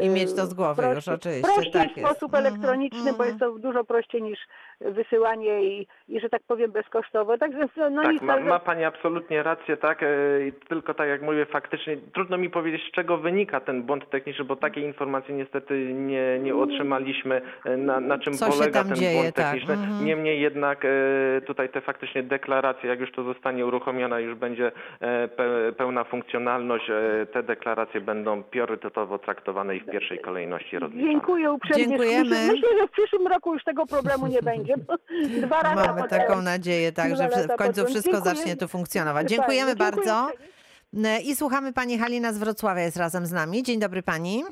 [0.00, 2.10] I mieć to z głowy prościej- już, oczywiście, Prościej tak w jest.
[2.10, 3.28] sposób Mhm, elektroniczny, bo mhm.
[3.28, 4.38] jest to dużo prościej niż
[4.80, 7.38] wysyłanie i, i że tak powiem bezkosztowo.
[7.38, 10.02] Także no, no tak, nic, ma, ma Pani absolutnie rację, tak.
[10.02, 10.06] e,
[10.68, 14.56] Tylko tak jak mówię, faktycznie trudno mi powiedzieć, z czego wynika ten błąd techniczny, bo
[14.56, 19.34] takiej informacji niestety nie, nie otrzymaliśmy, e, na, na czym Co polega ten dzieje, błąd
[19.34, 19.44] tak.
[19.46, 19.74] techniczny.
[19.74, 20.04] Mhm.
[20.04, 20.88] Niemniej jednak e,
[21.46, 24.72] tutaj te faktycznie deklaracje, jak już to zostanie uruchomione, już będzie
[25.36, 26.86] pe, pełna funkcjonalność,
[27.32, 31.12] te deklaracje będą priorytetowo traktowane i w pierwszej kolejności rozliczane.
[31.12, 31.88] Dziękuję uprzejmie.
[31.88, 32.46] Dziękujemy.
[32.52, 34.74] Myślę, że w przyszłym roku już tego problemu nie będzie.
[34.76, 34.94] Bo
[35.46, 37.86] dwa lata Mamy potem- taką nadzieję, tak, że w- końcu potem.
[37.86, 38.34] wszystko Dziękuję.
[38.34, 39.28] zacznie tu funkcjonować.
[39.28, 40.30] Dziękujemy dziękuję bardzo.
[41.24, 43.62] I słuchamy pani Halina z Wrocławia jest razem z nami.
[43.62, 44.42] Dzień dobry pani.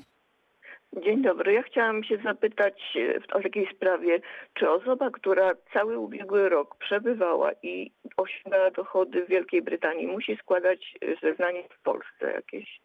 [1.04, 1.52] Dzień dobry.
[1.52, 4.20] Ja chciałam się zapytać e, w- o takiej sprawie,
[4.54, 10.94] czy osoba, która cały ubiegły rok przebywała i osiągała dochody w Wielkiej Brytanii, musi składać
[11.02, 12.80] e, zeznanie w Polsce jakieś?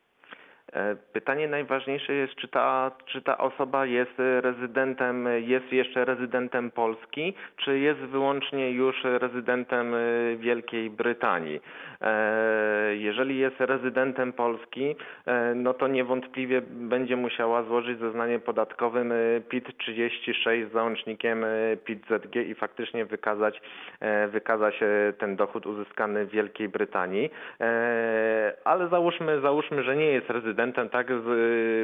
[0.73, 7.33] E, Pytanie najważniejsze jest, czy ta, czy ta osoba jest rezydentem, jest jeszcze rezydentem Polski,
[7.57, 9.97] czy jest wyłącznie już rezydentem e,
[10.37, 11.61] Wielkiej Brytanii.
[12.01, 12.37] E,
[12.95, 19.15] Jeżeli jest rezydentem Polski, e, no to niewątpliwie będzie musiała złożyć zeznanie podatkowym e,
[19.49, 21.47] PIT-36 z załącznikiem e,
[21.85, 23.61] PIT-ZG i faktycznie wykazać,
[24.27, 24.79] wykazać
[25.17, 27.29] ten dochód uzyskany w Wielkiej Brytanii.
[28.65, 31.07] Ale załóżmy, załóżmy, że nie jest rezydentem, tak?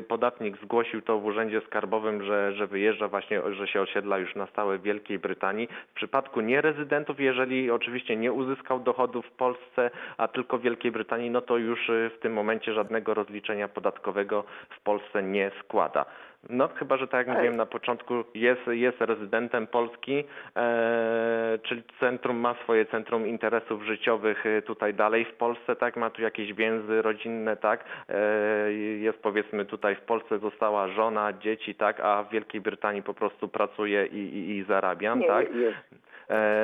[0.08, 4.48] Podatnik zgłosił to w Urzędzie Skarbowym, że, że wyjeżdża właśnie, że się osiedla już na
[4.48, 5.68] stałe w Wielkiej Brytanii.
[5.92, 11.30] W przypadku nierezydentów, jeżeli oczywiście nie uzyskał dochodów w Polsce, a tylko w Wielkiej Brytanii,
[11.30, 16.06] no to już y, w tym momencie żadnego rozliczenia podatkowego w Polsce nie składa.
[16.50, 20.24] No chyba, że tak jak mówiłem na początku, jest, jest rezydentem Polski,
[20.56, 26.10] e, czyli centrum ma swoje centrum interesów życiowych e, tutaj dalej w Polsce, tak, ma
[26.10, 32.00] tu jakieś więzy rodzinne, tak, e, jest powiedzmy tutaj w Polsce została żona, dzieci, tak,
[32.00, 35.56] a w Wielkiej Brytanii po prostu pracuje i, i, i zarabiam, Nie, tak.
[35.56, 35.78] jest,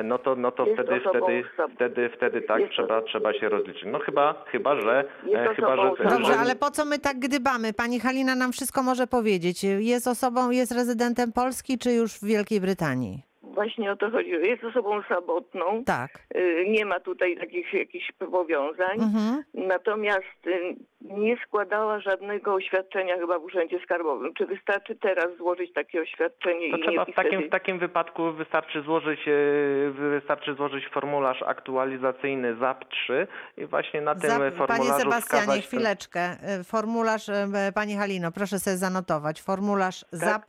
[0.04, 3.48] no to, no to Jest wtedy, osobą wtedy, wtedy, wtedy tak jest trzeba, trzeba się
[3.48, 3.82] rozliczyć.
[3.86, 5.04] No chyba, chyba, że,
[5.34, 7.72] e, chyba, że, Dobrze, że ale po co my tak gdybamy?
[7.72, 9.64] Pani Halina nam wszystko może powiedzieć.
[9.64, 13.29] Jest osobą, jest rezydentem Polski, czy już w Wielkiej Brytanii?
[13.54, 14.30] Właśnie o to chodzi.
[14.30, 15.84] Jest osobą samotną.
[15.84, 16.10] Tak.
[16.36, 18.98] Y, Nie ma tutaj takich jakichś powiązań.
[19.00, 19.42] Mhm.
[19.54, 24.34] Natomiast y, nie składała żadnego oświadczenia chyba w Urzędzie Skarbowym.
[24.34, 27.48] Czy wystarczy teraz złożyć takie oświadczenie To i trzeba nie w takim, wtedy...
[27.48, 34.30] w takim wypadku wystarczy złożyć, e, wystarczy złożyć formularz aktualizacyjny ZAP3 i właśnie na tym
[34.30, 36.30] Zap- formularzu Panie Sebastianie, chwileczkę.
[36.60, 37.32] Y, Formularz, y,
[37.74, 39.42] Pani Halino, proszę sobie zanotować.
[39.42, 40.42] Formularz ZAP,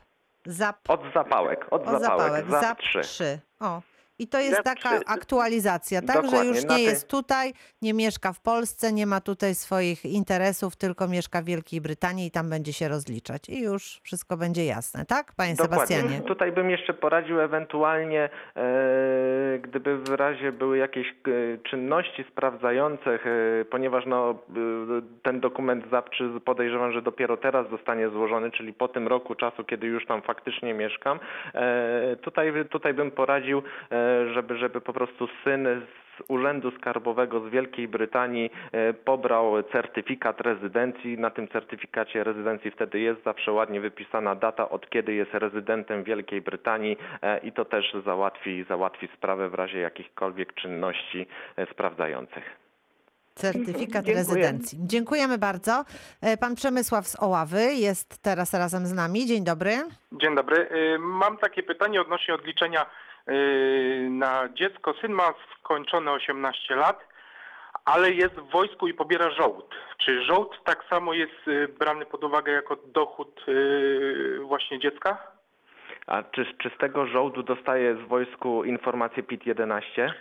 [0.45, 3.01] ZAP, Od zapałek, od, o zapałek, zapałek, ZAP3.
[3.01, 3.39] 3.
[3.59, 3.81] O.
[4.21, 4.99] I to jest taka 3.
[5.07, 6.15] aktualizacja, tak?
[6.15, 9.55] Że Dokładnie, już na nie tej- jest tutaj, nie mieszka w Polsce, nie ma tutaj
[9.55, 13.49] swoich interesów, tylko mieszka w Wielkiej Brytanii i tam będzie się rozliczać.
[13.49, 16.21] I już wszystko będzie jasne, tak, Panie Sebastianie?
[16.27, 21.13] Tutaj bym jeszcze poradził ewentualnie, e, gdyby w razie były jakieś e,
[21.69, 23.19] czynności sprawdzające, e,
[23.65, 24.35] ponieważ no, e,
[25.23, 29.87] ten dokument zapczy podejrzewam, że dopiero teraz zostanie złożony, czyli po tym roku czasu, kiedy
[29.87, 31.19] już tam faktycznie mieszkam.
[31.53, 33.57] E, tutaj, tutaj bym poradził,
[33.91, 35.67] e, żeby, żeby po prostu syn
[36.17, 41.17] z Urzędu Skarbowego z Wielkiej Brytanii e, pobrał certyfikat rezydencji.
[41.17, 46.41] Na tym certyfikacie rezydencji wtedy jest zawsze ładnie wypisana data, od kiedy jest rezydentem Wielkiej
[46.41, 52.61] Brytanii e, i to też załatwi, załatwi sprawę w razie jakichkolwiek czynności e, sprawdzających.
[53.35, 54.15] Certyfikat Dziękuję.
[54.15, 54.77] rezydencji.
[54.81, 55.83] Dziękujemy bardzo.
[56.39, 59.25] Pan Przemysław z Oławy jest teraz razem z nami.
[59.25, 59.71] Dzień dobry.
[60.11, 60.69] Dzień dobry.
[60.99, 62.85] Mam takie pytanie odnośnie odliczenia
[64.09, 64.93] na dziecko.
[64.93, 67.07] Syn ma skończone 18 lat,
[67.85, 69.75] ale jest w wojsku i pobiera żołd.
[69.97, 75.17] Czy żołd tak samo jest y, brany pod uwagę jako dochód y, właśnie dziecka?
[76.07, 80.11] A czy, czy z tego żołdu dostaje z wojsku informację PIT-11?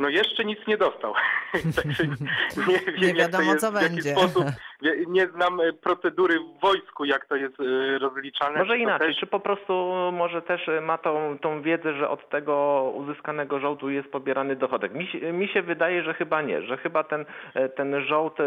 [0.00, 1.14] No jeszcze nic nie dostał.
[1.82, 2.06] Także
[2.68, 4.02] nie wiem, Nie jak to wiadomo, jest, co będzie.
[4.10, 4.44] Sposób,
[4.82, 8.58] nie, nie znam y, procedury w wojsku, jak to jest y, rozliczane.
[8.58, 9.72] Może inaczej, też- czy po prostu
[10.12, 14.94] może też ma tą, tą wiedzę, że od tego uzyskanego żołdu jest pobierany dochodek.
[14.94, 18.44] Mi, się- mi się wydaje, że chyba nie, że chyba ten, e, ten żołd, e,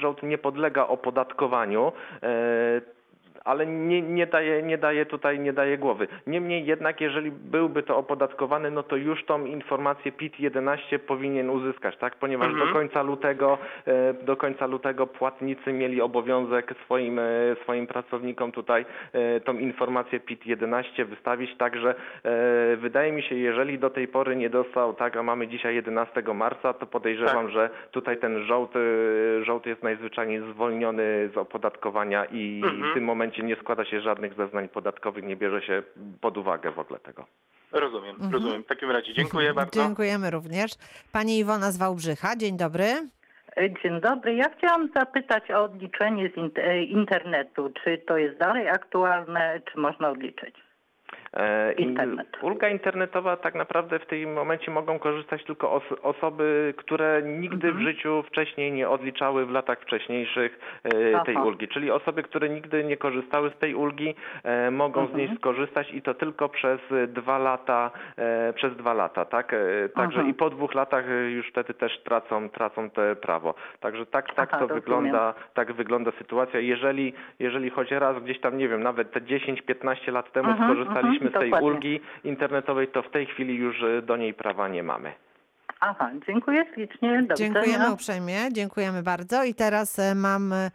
[0.00, 1.92] żołd nie podlega opodatkowaniu.
[3.44, 6.08] Ale nie, nie, daje, nie daje tutaj, nie daje głowy.
[6.26, 12.16] Niemniej jednak, jeżeli byłby to opodatkowany, no to już tą informację PIT-11 powinien uzyskać, tak?
[12.16, 12.66] Ponieważ Mhm.
[12.68, 17.22] do końca lutego, e, do końca lutego płatnicy mieli obowiązek swoim, e,
[17.62, 21.94] swoim pracownikom tutaj e, tą informację PIT-11 wystawić, także
[22.76, 26.72] wydaje mi się, jeżeli do tej pory nie dostał, tak, a mamy dzisiaj 11 marca,
[26.72, 27.50] to podejrzewam, Tak.
[27.52, 28.74] że tutaj ten żołd,
[29.42, 32.90] żołd jest najzwyczajniej zwolniony z opodatkowania i Mhm.
[32.90, 35.82] w tym momencie nie składa się żadnych zeznań podatkowych, nie bierze się
[36.20, 37.26] pod uwagę w ogóle tego.
[37.72, 38.32] Rozumiem, Mhm.
[38.32, 38.62] rozumiem.
[38.62, 39.82] W takim razie dziękuję bardzo.
[39.84, 40.70] Dziękujemy również.
[41.12, 42.36] Pani Iwona z Wałbrzycha.
[42.36, 42.84] Dzień dobry.
[43.82, 44.34] Dzień dobry.
[44.34, 47.72] Ja chciałam zapytać o odliczenie z e, internetu.
[47.84, 50.54] Czy to jest dalej aktualne, czy można odliczyć?
[51.38, 52.38] E, Internet.
[52.42, 57.80] Ulga internetowa tak naprawdę w tym momencie mogą korzystać tylko os osoby, które nigdy w
[57.80, 61.68] życiu wcześniej nie odliczały w latach wcześniejszych e, tej ulgi.
[61.68, 66.02] Czyli osoby, które nigdy nie korzystały z tej ulgi, e, mogą z niej skorzystać i
[66.02, 69.54] to tylko przez dwa lata, e, przez dwa lata, tak?
[69.54, 70.28] E, Także Aha.
[70.28, 73.54] i po dwóch latach e, już wtedy też tracą, tracą te prawo.
[73.80, 74.80] Także tak, tak Aha, to rozumiem.
[74.80, 76.60] wygląda, tak wygląda sytuacja.
[76.60, 81.26] Jeżeli, jeżeli choć raz gdzieś tam, nie wiem, nawet te 10-15 lat temu Mhm, skorzystaliśmy
[81.26, 81.68] mhm, z tej dokładnie.
[81.68, 85.12] ulgi internetowej, to w tej chwili już e, do niej prawa nie mamy.
[85.80, 87.22] Aha, dziękuję ślicznie.
[87.22, 87.92] Do Dziękujemy widzenia.
[87.92, 88.52] uprzejmie.
[88.52, 89.44] Dziękujemy bardzo.
[89.44, 90.70] I teraz e, mam e,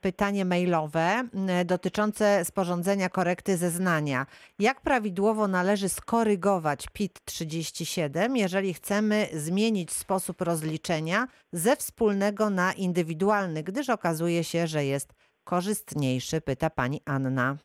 [0.00, 1.22] pytanie mailowe
[1.64, 4.26] dotyczące sporządzenia korekty zeznania.
[4.58, 13.62] Jak prawidłowo należy skorygować PIT 37, jeżeli chcemy zmienić sposób rozliczenia ze wspólnego na indywidualny,
[13.62, 17.56] gdyż okazuje się, że jest korzystniejszy, pyta pani Anna.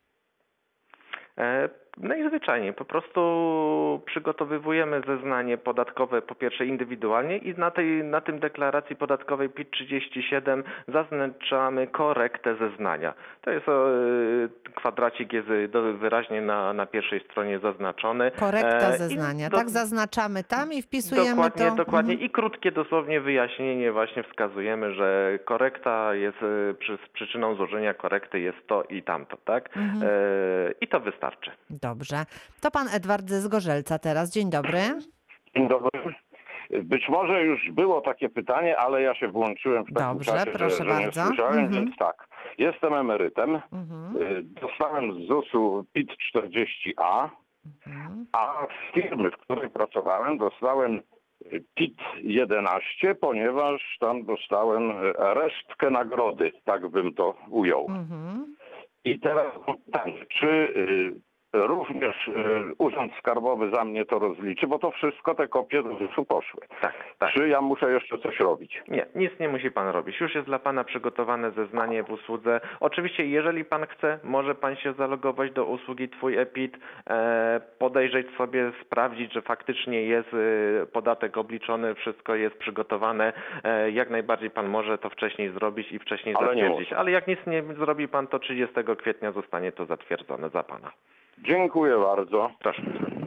[1.38, 3.22] E, Najzwyczajniej, po prostu
[4.06, 11.88] przygotowywujemy zeznanie podatkowe po pierwsze indywidualnie i na, tej, na tym deklaracji podatkowej PIT-37 zaznaczamy
[11.88, 13.14] korektę zeznania.
[13.42, 13.72] To jest e,
[14.76, 18.32] kwadracik jest do- wyraźnie na, na pierwszej stronie zaznaczony.
[18.32, 19.50] Korekta E, zeznania.
[19.50, 21.76] do- Tak zaznaczamy tam i wpisujemy Dokładnie, to.
[21.76, 22.14] dokładnie.
[22.14, 22.30] Mhm.
[22.30, 28.68] I krótkie dosłownie wyjaśnienie właśnie wskazujemy, że korekta jest e, przy, przyczyną złożenia korekty jest
[28.68, 29.70] to i tamto, tak?
[29.78, 30.04] Mhm.
[30.04, 30.08] E,
[30.82, 31.52] I to wystarczy.
[31.88, 32.26] Dobrze.
[32.62, 34.32] To pan Edward z Gorzelca teraz.
[34.32, 34.80] Dzień dobry.
[35.56, 35.90] Dzień dobry.
[36.84, 40.76] Być może już było takie pytanie, ale ja się włączyłem w takim Dobrze, czasie, proszę
[40.76, 41.22] że, że bardzo.
[41.22, 41.86] nie słyszałem, Mhm.
[41.86, 42.28] więc tak.
[42.58, 43.60] Jestem emerytem.
[43.72, 44.18] Mhm.
[44.22, 47.30] Y, Dostałem z ZUS-u PIT 40A,
[47.66, 48.26] Mhm.
[48.32, 51.02] a z firmy, w której pracowałem, dostałem
[51.76, 57.86] PIT 11, ponieważ tam dostałem resztkę nagrody, tak bym to ujął.
[57.90, 58.56] Mhm.
[59.06, 59.48] I teraz
[59.86, 62.32] pytanie, czy y, również y,
[62.78, 66.62] Urząd Skarbowy za mnie to rozliczy, bo to wszystko te kopie do ZUS-u poszły.
[66.82, 67.32] Tak, tak.
[67.32, 68.82] Czy ja muszę jeszcze coś robić?
[68.88, 70.20] Nie, nic nie musi pan robić.
[70.20, 72.62] Już jest dla pana przygotowane zeznanie w usłudze.
[72.80, 76.78] Oczywiście, jeżeli pan chce, może pan się zalogować do usługi Twój EPIT,
[77.10, 83.34] e, podejrzeć sobie, sprawdzić, że faktycznie jest e, podatek obliczony, wszystko jest przygotowane.
[83.64, 86.94] E, jak najbardziej pan może to wcześniej zrobić i wcześniej Ale zatwierdzić.
[86.94, 90.92] Ale jak nic nie zrobi pan, to 30 kwietnia zostanie to zatwierdzone za pana.
[91.38, 92.52] Dziękuję bardzo.
[92.60, 92.82] Proszę.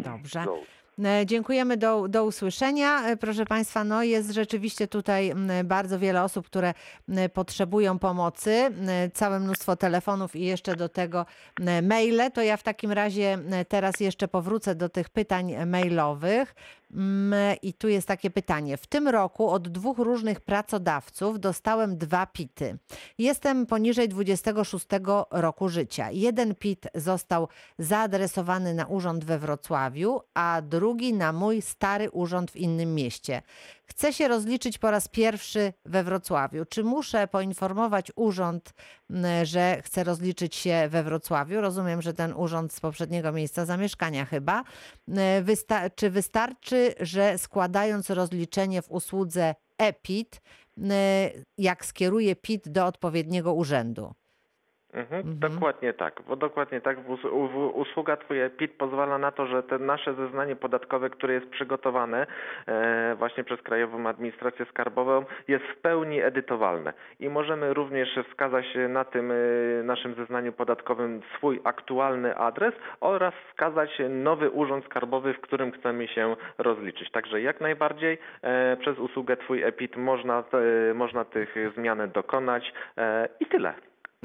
[0.04, 0.44] Dobrze.
[0.44, 3.02] Do E, Dziękujemy do, do usłyszenia.
[3.06, 5.32] E, Proszę Państwa, no jest rzeczywiście tutaj
[5.64, 6.74] bardzo wiele osób, które
[7.34, 8.70] potrzebują pomocy.
[9.14, 11.26] Całe mnóstwo telefonów i jeszcze do tego
[11.82, 12.30] maile.
[12.34, 13.38] To ja w takim razie
[13.68, 16.54] teraz jeszcze powrócę do tych pytań mailowych.
[16.96, 18.76] Mm, I tu jest takie pytanie.
[18.76, 22.78] W tym roku od dwóch różnych pracodawców dostałem dwa PIT-y.
[23.18, 24.86] Jestem poniżej 26
[25.30, 26.10] roku życia.
[26.10, 32.56] Jeden PIT został zaadresowany na urząd we Wrocławiu, a drugi na mój stary urząd w
[32.56, 33.42] innym mieście.
[33.88, 36.64] Chcę się rozliczyć po raz pierwszy we Wrocławiu.
[36.64, 38.74] Czy muszę poinformować urząd,
[39.42, 41.60] że chcę rozliczyć się we Wrocławiu?
[41.60, 44.64] Rozumiem, że ten urząd z poprzedniego miejsca zamieszkania chyba.
[45.42, 50.40] Wysta- czy wystarczy, że składając rozliczenie w usłudze EPIT,
[51.58, 54.14] jak skieruję PIT do odpowiedniego urzędu?
[54.96, 55.38] Mhm, Mhm.
[55.38, 56.96] Dokładnie tak, bo dokładnie tak.
[57.74, 62.26] Usługa Twoje PIT pozwala na to, że te nasze zeznanie podatkowe, które jest przygotowane
[62.66, 69.04] e, właśnie przez Krajową Administrację Skarbową, jest w pełni edytowalne i możemy również wskazać na
[69.04, 69.34] tym e,
[69.82, 76.36] naszym zeznaniu podatkowym swój aktualny adres oraz wskazać nowy urząd skarbowy, w którym chcemy się
[76.58, 77.10] rozliczyć.
[77.10, 80.44] Także jak najbardziej e, przez usługę Twój EPIT można,
[80.94, 82.72] można tych zmian dokonać
[83.40, 83.74] i tyle.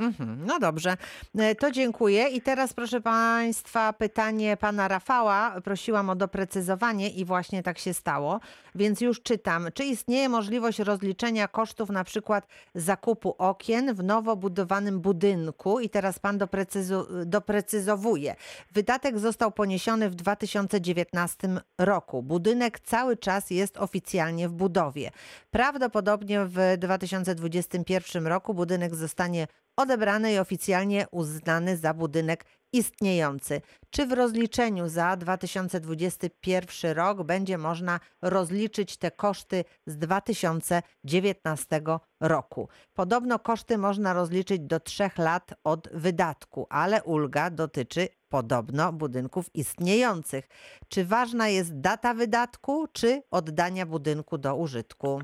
[0.01, 0.97] Mhm, No dobrze,
[1.37, 2.27] E, to dziękuję.
[2.27, 5.61] I teraz proszę Państwa pytanie pana Rafała.
[5.63, 8.39] Prosiłam o doprecyzowanie i właśnie tak się stało,
[8.75, 9.67] więc już czytam.
[9.73, 15.79] Czy istnieje możliwość rozliczenia kosztów na przykład zakupu okien w nowo budowanym budynku?
[15.79, 18.35] I teraz pan doprecyzu- doprecyzowuje.
[18.71, 22.23] Wydatek został poniesiony w 2019 roku.
[22.23, 25.11] Budynek cały czas jest oficjalnie w budowie.
[25.51, 33.61] Prawdopodobnie w 2021 roku budynek zostanie odebrany i oficjalnie uznany za budynek istniejący.
[33.89, 41.81] Czy w rozliczeniu za 2021 rok będzie można rozliczyć te koszty z 2019
[42.19, 42.69] roku?
[42.93, 50.47] Podobno koszty można rozliczyć do trzech lat od wydatku, ale ulga dotyczy podobno budynków istniejących.
[50.87, 55.21] Czy ważna jest data wydatku, czy oddania budynku do użytku?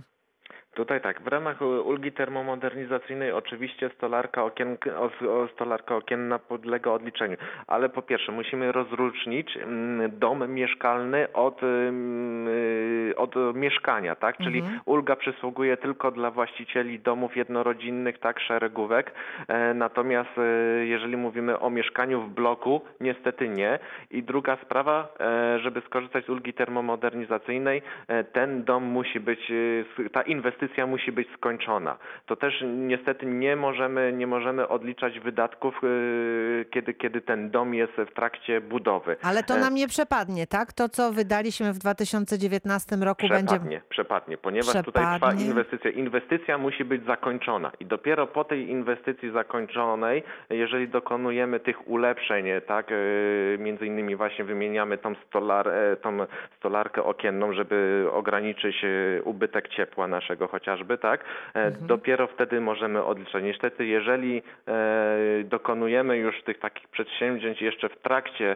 [0.78, 4.78] Tutaj tak, w ramach ulgi termomodernizacyjnej oczywiście stolarka, okien,
[5.54, 7.38] stolarka okienna podlega odliczeniu,
[7.68, 14.38] ale po pierwsze musimy rozróżnić mm, dom mieszkalny od, ym, y, od mieszkania, tak?
[14.38, 14.80] Czyli Mhm.
[14.86, 19.12] ulga przysługuje tylko dla właścicieli domów jednorodzinnych, tak, szeregówek,
[19.48, 20.42] e, natomiast e,
[20.86, 23.80] jeżeli mówimy o mieszkaniu w bloku, niestety nie.
[24.12, 27.82] I druga sprawa, e, żeby skorzystać z ulgi termomodernizacyjnej,
[28.34, 29.52] ten dom musi być,
[30.12, 31.98] ta inwestycja inwestycja musi być skończona.
[32.26, 37.94] To też niestety nie możemy, nie możemy odliczać wydatków, y, kiedy, kiedy ten dom jest
[37.94, 39.16] w trakcie budowy.
[39.24, 40.74] Ale to E, nam nie przepadnie, tak?
[40.74, 43.46] To, co wydaliśmy w 2019 roku będzie...
[43.46, 45.46] Przepadnie, przepadnie, ponieważ tutaj trwa Przepadnie.
[45.46, 45.92] inwestycja.
[45.92, 52.92] Inwestycja musi być zakończona i dopiero po tej inwestycji zakończonej, jeżeli dokonujemy tych ulepszeń, tak,
[52.92, 52.96] e,
[53.58, 56.18] między innymi właśnie wymieniamy tą, stolar, e, tą
[56.58, 58.86] stolarkę okienną, żeby ograniczyć
[59.24, 63.44] ubytek ciepła naszego chociażby, tak, e, dopiero wtedy możemy odliczać.
[63.44, 68.56] Niestety, jeżeli e, dokonujemy już tych takich przedsięwzięć jeszcze w trakcie, e,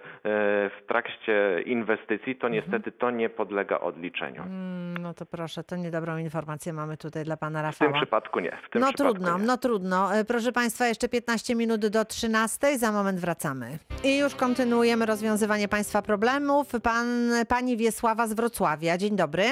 [0.70, 4.41] w trakcie inwestycji, to niestety to nie podlega odliczeniu.
[4.41, 8.02] Mm, No to proszę, to niedobrą informację mamy tutaj dla pana W tym Rafała.
[8.02, 8.49] przypadku nie.
[8.72, 9.45] Tym No przypadku trudno, nie.
[9.45, 10.10] no trudno.
[10.28, 13.78] Proszę Państwa, jeszcze 15 minut do 13, za moment wracamy.
[14.04, 16.68] I już kontynuujemy rozwiązywanie Państwa problemów.
[16.84, 17.08] Pan,
[17.47, 19.43] pani Wiesława z Wrocławia, dzień dobry.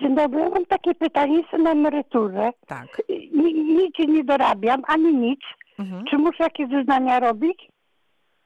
[0.00, 2.50] Dzień dobry, mam takie pytanie, jestem na emeryturze.
[2.66, 2.86] Tak.
[3.08, 5.40] Ni- Nic nie dorabiam, ani nic.
[5.78, 6.04] Mhm.
[6.10, 7.68] Czy muszę jakieś zeznania robić?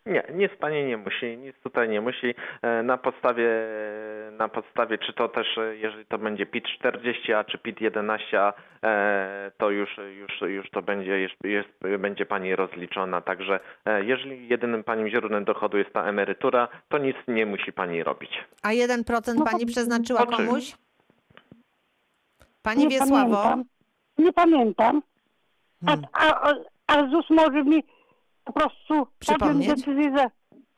[0.07, 2.35] Nie, nic pani nie musi, nic tutaj nie musi.
[2.63, 3.49] E, Na podstawie,
[4.33, 8.53] na podstawie czy to też, e, jeżeli to będzie PIT 40A czy PIT 11A,
[8.85, 13.21] e, to już, już, już to będzie, jest, jest, będzie pani rozliczona.
[13.21, 13.61] Także
[14.03, 18.31] jeżeli jedynym pani źródłem dochodu jest ta emerytura, to nic nie musi pani robić.
[18.63, 20.75] A 1% pani przeznaczyła komuś?
[22.67, 23.37] Pani nie Wiesławo?
[23.43, 23.65] Pamiętam.
[24.19, 25.03] Nie pamiętam.
[25.87, 26.07] A, Hmm.
[26.13, 26.53] a,
[26.87, 27.85] a, ZUS może mi
[28.45, 29.69] po prostu podjąć Przypomnieć?
[29.69, 30.31] decyzję za...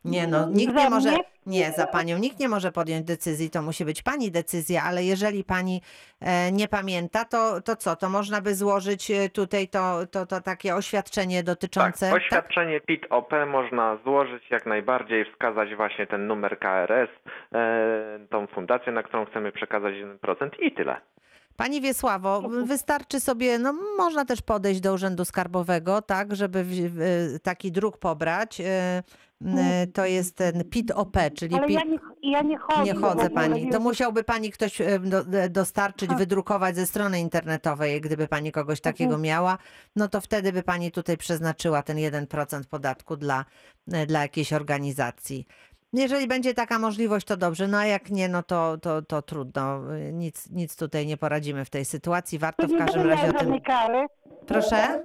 [0.05, 1.09] Nie no, nikt nie może,
[1.45, 5.43] nie, za panią nikt nie może podjąć decyzji, to musi być pani decyzja, ale jeżeli
[5.43, 5.81] pani
[6.21, 10.41] e, nie pamięta, to, to co, to można by złożyć e, tutaj to, to, to
[10.41, 12.09] takie oświadczenie dotyczące...
[12.09, 17.09] Tak, oświadczenie PIT-OP można złożyć jak najbardziej, wskazać właśnie ten numer KRS,
[17.53, 21.01] e, tą fundację, na którą chcemy przekazać 1% i tyle.
[21.59, 27.71] Pani Wiesławo, wystarczy sobie, no można też podejść do Urzędu Skarbowego, tak, żeby w, taki
[27.71, 28.61] druk pobrać.
[28.61, 29.03] e,
[29.45, 31.75] e, To jest ten PIT-OP, czyli Ale PIT...
[31.75, 31.97] ja nie,
[32.31, 32.83] ja nie chodzę.
[32.83, 33.69] Nie chodzę pani.
[33.69, 39.57] To musiałby pani ktoś do, dostarczyć, wydrukować ze strony internetowej, gdyby pani kogoś takiego miała,
[39.95, 43.45] no to wtedy by pani tutaj przeznaczyła ten 1% podatku dla,
[44.07, 45.47] dla jakiejś organizacji.
[45.93, 49.81] Jeżeli będzie taka możliwość, to dobrze, no a jak nie, no to, to, to trudno.
[50.13, 52.39] Nic, nic tutaj nie poradzimy w tej sytuacji.
[52.39, 53.39] Warto To w każdym będę razie o tym...
[53.39, 54.07] żadnej kary.
[54.47, 55.03] Proszę?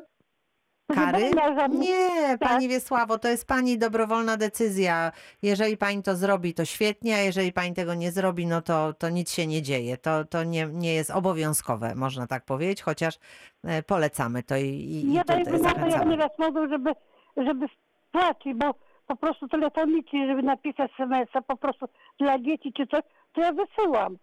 [0.95, 1.19] Kary?
[1.19, 2.49] będę miała żadnej- Nie, Tak.
[2.49, 5.13] pani Wiesławo, to jest pani dobrowolna decyzja.
[5.43, 9.09] Jeżeli pani to zrobi, to świetnie, a jeżeli pani tego nie zrobi, no to, to
[9.09, 9.97] nic się nie dzieje.
[9.97, 13.19] To, to nie, nie jest obowiązkowe, można tak powiedzieć, chociaż
[13.65, 16.11] e, polecamy to i, i, i Ja tutaj dajmy na to, jak zachęcamy.
[16.11, 16.93] nieraz mogą, żeby,
[17.37, 17.67] żeby
[18.09, 18.75] wpłacić, bo
[19.07, 21.87] po prostu telefonicznie, żeby napisać SMS-a po prostu
[22.21, 23.01] dla dzieci czy coś,
[23.33, 24.17] to ja wysyłam.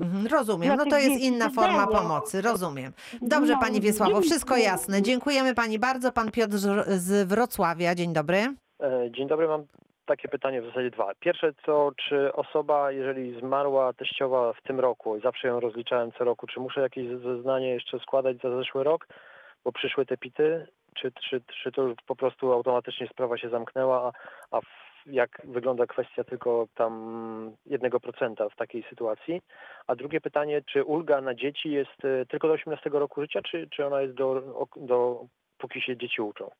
[0.00, 2.92] Mhm, Rozumiem, no to jest inna forma pomocy, rozumiem.
[3.22, 5.02] Dobrze No, pani Wiesławo, wszystko jasne.
[5.02, 6.12] Dziękujemy pani bardzo.
[6.12, 6.52] Pan Piotr
[6.86, 8.38] z Wrocławia, dzień dobry.
[8.82, 9.64] E, Dzień dobry, mam
[10.06, 11.12] takie pytanie w zasadzie dwa.
[11.20, 16.24] Pierwsze to, czy osoba, jeżeli zmarła teściowa w tym roku i zawsze ją rozliczałem co
[16.24, 19.06] roku, czy muszę jakieś zeznanie jeszcze składać za zeszły rok,
[19.64, 20.66] bo przyszły te pity,
[21.00, 24.12] czy, czy, czy to po prostu automatycznie sprawa się zamknęła,
[24.50, 24.60] a, a
[25.06, 26.92] jak wygląda kwestia tylko tam
[27.66, 29.42] 1% w takiej sytuacji?
[29.86, 33.68] A drugie pytanie, czy ulga na dzieci jest e, tylko do 18 roku życia, czy,
[33.70, 34.42] czy ona jest do,
[34.76, 35.24] do
[35.58, 36.50] póki się dzieci uczą?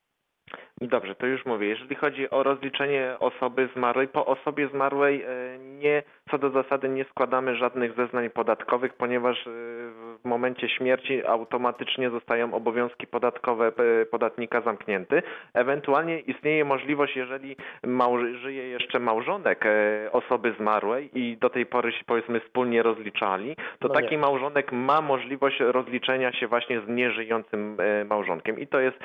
[0.81, 1.67] Dobrze, to już mówię.
[1.67, 5.27] Jeżeli chodzi o rozliczenie osoby zmarłej, po osobie zmarłej e,
[5.59, 12.09] nie, co do zasady nie składamy żadnych zeznań podatkowych, ponieważ e, w momencie śmierci automatycznie
[12.09, 13.67] zostają obowiązki podatkowe
[14.01, 15.21] e, podatnika zamknięte.
[15.53, 19.65] Ewentualnie istnieje możliwość, jeżeli małż- żyje jeszcze małżonek
[20.11, 25.01] osoby zmarłej i do tej pory się powiedzmy wspólnie rozliczali, to No taki małżonek ma
[25.01, 27.77] możliwość rozliczenia się właśnie z nieżyjącym
[28.09, 28.59] małżonkiem.
[28.59, 28.97] I to jest,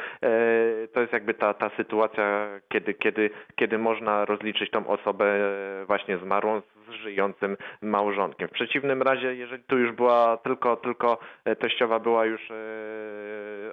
[0.93, 6.19] to jest jakby ta, ta sytuacja, kiedy, kiedy, kiedy można rozliczyć tą osobę e, właśnie
[6.19, 8.49] zmarłą z żyjącym małżonkiem.
[8.49, 12.55] W przeciwnym razie, jeżeli tu już była tylko, tylko e, teściowa była już e,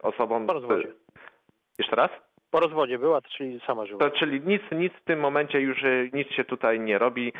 [0.01, 0.47] osobą...
[0.47, 0.87] Po rozwodzie.
[1.79, 2.09] Jeszcze raz?
[2.51, 3.99] Po rozwodzie była, czyli sama żyła.
[3.99, 5.83] To czyli nic, nic w tym momencie już
[6.13, 7.33] nic się tutaj nie robi,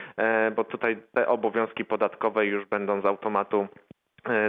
[0.55, 3.67] bo tutaj te obowiązki podatkowe już będą z automatu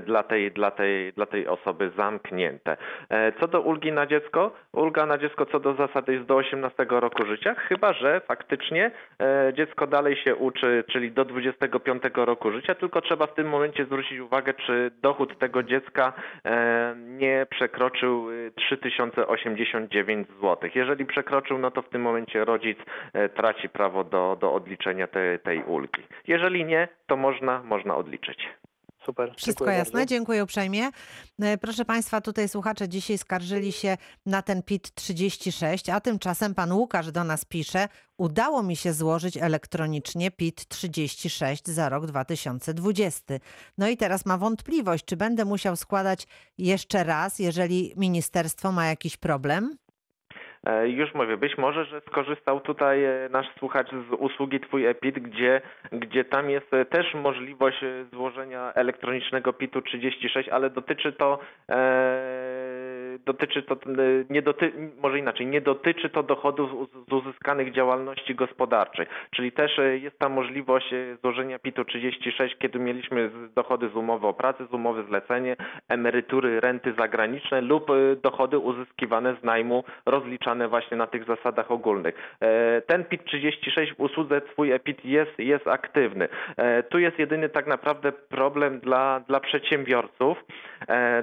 [0.07, 2.77] dla tej, dla, tej, dla tej osoby zamknięte.
[3.09, 6.87] E, Co do ulgi na dziecko, ulga na dziecko co do zasady jest do 18
[6.89, 8.91] roku życia, chyba że faktycznie
[9.23, 13.85] e, dziecko dalej się uczy, czyli do 25 roku życia, tylko trzeba w tym momencie
[13.85, 16.13] zwrócić uwagę, czy dochód tego dziecka
[16.45, 20.71] e, nie przekroczył e, 3089 zł.
[20.75, 22.79] Jeżeli przekroczył, no to w tym momencie rodzic
[23.13, 26.03] e, traci prawo do, do odliczenia te, tej ulgi.
[26.27, 28.49] Jeżeli nie, to można, można odliczyć.
[29.07, 29.33] Super.
[29.37, 30.07] Wszystko dziękuję jasne, bardzo.
[30.07, 30.91] dziękuję uprzejmie.
[31.43, 33.97] E, Proszę Państwa, tutaj słuchacze dzisiaj skarżyli się
[34.27, 37.89] na ten PIT 36, a tymczasem pan Łukasz do nas pisze,
[38.19, 43.35] udało mi się złożyć elektronicznie PIT 36 za rok 2020.
[43.79, 46.27] No i teraz ma wątpliwość, czy będę musiał składać
[46.59, 49.77] jeszcze raz, jeżeli ministerstwo ma jakiś problem?
[50.67, 55.19] E, Już mówię, być może, że skorzystał tutaj e, nasz słuchacz z usługi Twój EPIT,
[55.19, 55.61] gdzie,
[55.93, 61.39] gdzie tam jest e, też możliwość złożenia elektronicznego PIT-u 36, ale dotyczy to
[63.27, 63.79] dotyczy to e,
[64.31, 66.71] nie doty, może inaczej, nie dotyczy to dochodów
[67.09, 69.07] z- uzyskanych działalności gospodarczej.
[69.31, 74.27] Czyli też e, jest ta możliwość e, złożenia PIT-u 36, kiedy mieliśmy dochody z umowy
[74.27, 75.57] o pracę, z umowy zlecenie,
[75.89, 77.91] emerytury, renty zagraniczne lub
[78.23, 82.39] dochody uzyskiwane z najmu rozliczane właśnie na tych zasadach ogólnych.
[82.87, 86.29] Ten PIT 36 w usłudze Twój EPIT jest, jest aktywny.
[86.91, 90.45] Tu jest jedyny tak naprawdę problem dla, dla przedsiębiorców.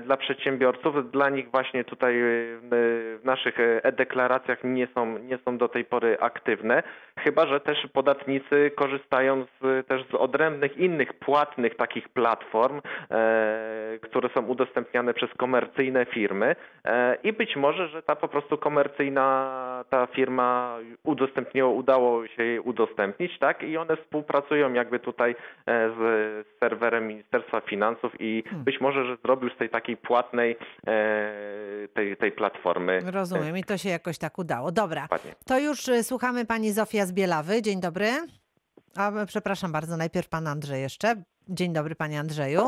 [0.05, 2.23] Dla przedsiębiorców, dla nich właśnie tutaj e,
[2.71, 6.83] w naszych e, e-deklaracjach nie są, nie są do tej pory aktywne,
[7.19, 14.29] chyba że też podatnicy korzystają z, też z odrębnych innych płatnych takich platform, e, które
[14.29, 16.55] są udostępniane przez komercyjne firmy
[16.85, 19.29] e, i być może, że ta po prostu komercyjna
[19.89, 23.63] ta firma udostępniło, udało się jej udostępnić, tak?
[23.63, 25.35] I one współpracują jakby tutaj e,
[25.89, 30.57] z serwerem Ministerstwa Finansów i być może, że zrobił z tej takiej płatnej
[31.93, 32.99] tej, tej platformy.
[33.11, 34.71] Rozumiem i to się jakoś tak udało.
[34.71, 35.35] Dobra, Dokładnie.
[35.45, 37.61] to już y, słuchamy pani Zofia z Bielawy.
[37.61, 38.07] Dzień dobry.
[38.95, 41.15] A, przepraszam bardzo, najpierw pan Andrzej jeszcze.
[41.49, 42.61] Dzień dobry panie Andrzeju.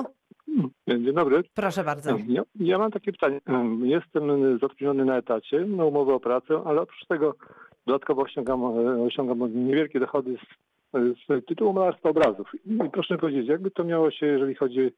[0.88, 1.44] Dzień dobry.
[1.54, 2.18] Proszę bardzo.
[2.28, 3.42] Ja, ja mam takie pytanie.
[3.84, 7.36] Jestem zatrudniony na etacie, na umowę o pracę, ale oprócz tego
[7.88, 8.64] dodatkowo osiągam,
[9.08, 10.38] osiągam niewielkie dochody
[10.94, 12.52] z, z tytułu malarstwa obrazów.
[12.66, 14.92] I proszę mi powiedzieć, jakby to miało się, jeżeli chodzi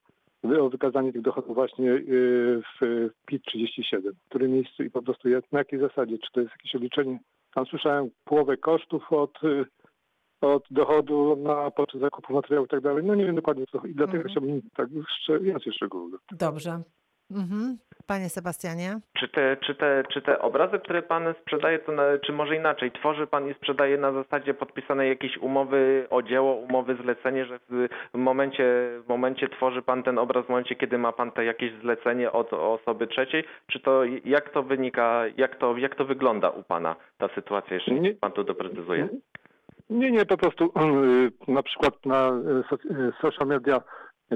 [0.44, 5.30] o wykazanie tych dochodów właśnie y, w PIT 37, w którym miejscu i po prostu
[5.30, 6.18] jak, na jakiej zasadzie?
[6.18, 7.20] Czy to jest jakieś obliczenie?
[7.54, 9.66] Tam słyszałem połowę kosztów od, y,
[10.42, 13.04] od dochodu na poczet zakupu materiału i tak dalej.
[13.04, 13.88] No nie wiem dokładnie co.
[13.88, 14.90] I dlatego chciałbym tak
[15.42, 16.12] więcej szczegółów.
[16.32, 16.84] Dobrze.
[17.36, 17.78] Mhm.
[18.08, 19.00] Panie Sebastianie.
[19.14, 22.92] Czy te, czy, te, czy te obrazy, które pan sprzedaje, to na, czy może inaczej,
[22.92, 27.88] tworzy pan i sprzedaje na zasadzie podpisanej jakiejś umowy o dzieło, umowy zlecenie, że w
[28.14, 28.64] w momencie,
[29.06, 32.54] w momencie tworzy pan ten obraz, w momencie kiedy ma pan te jakieś zlecenie od
[32.54, 37.28] osoby trzeciej, czy to jak to wynika, jak to, jak to wygląda u pana ta
[37.36, 38.14] sytuacja, jeszcze Nie.
[38.14, 39.08] pan to doprecyzuje?
[39.90, 40.74] Nie, nie, po prostu
[41.48, 42.32] na przykład na
[42.70, 43.82] so, y, social media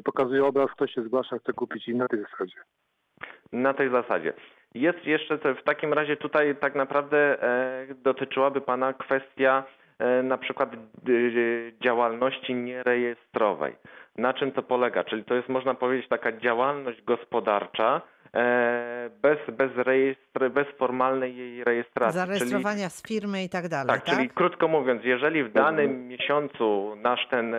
[0.03, 2.55] pokazuje obraz, ktoś się zgłasza, chce kupić i na tej zasadzie.
[3.51, 4.33] Na tej zasadzie.
[4.75, 9.63] Jest jeszcze w takim razie tutaj tak naprawdę e, dotyczyłaby Pana kwestia
[9.99, 10.77] e, na przykład e,
[11.81, 13.75] działalności nierejestrowej.
[14.17, 15.03] Na czym to polega?
[15.03, 18.01] Czyli to jest można powiedzieć taka działalność gospodarcza
[19.21, 22.21] bez, bez, rejestr, bez formalnej jej rejestracji.
[22.21, 24.15] Czyli Zarejestrowania z firmy i tak dalej, tak, tak?
[24.15, 27.57] czyli krótko mówiąc, jeżeli w danym miesiącu nasz ten e,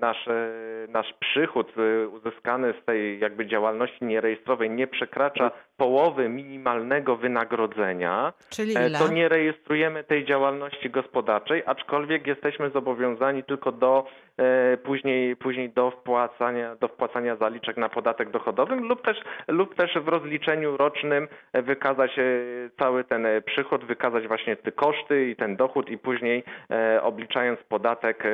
[0.00, 0.50] nasz, e,
[0.88, 8.76] nasz przychód e, uzyskany z tej jakby działalności nierejestrowej nie przekracza połowy minimalnego wynagrodzenia, Czyli
[8.76, 8.98] e, ile?
[8.98, 14.29] to nie rejestrujemy tej działalności gospodarczej, aczkolwiek jesteśmy zobowiązani tylko do e,
[14.82, 20.08] później, później do wpłacania, do wpłacania zaliczek na podatek dochodowy lub też, lub też w
[20.08, 22.22] rozliczeniu rocznym e, wykazać e,
[22.78, 27.60] cały ten e, przychód, wykazać właśnie te koszty i ten dochód i później e, obliczając
[27.60, 28.28] podatek e,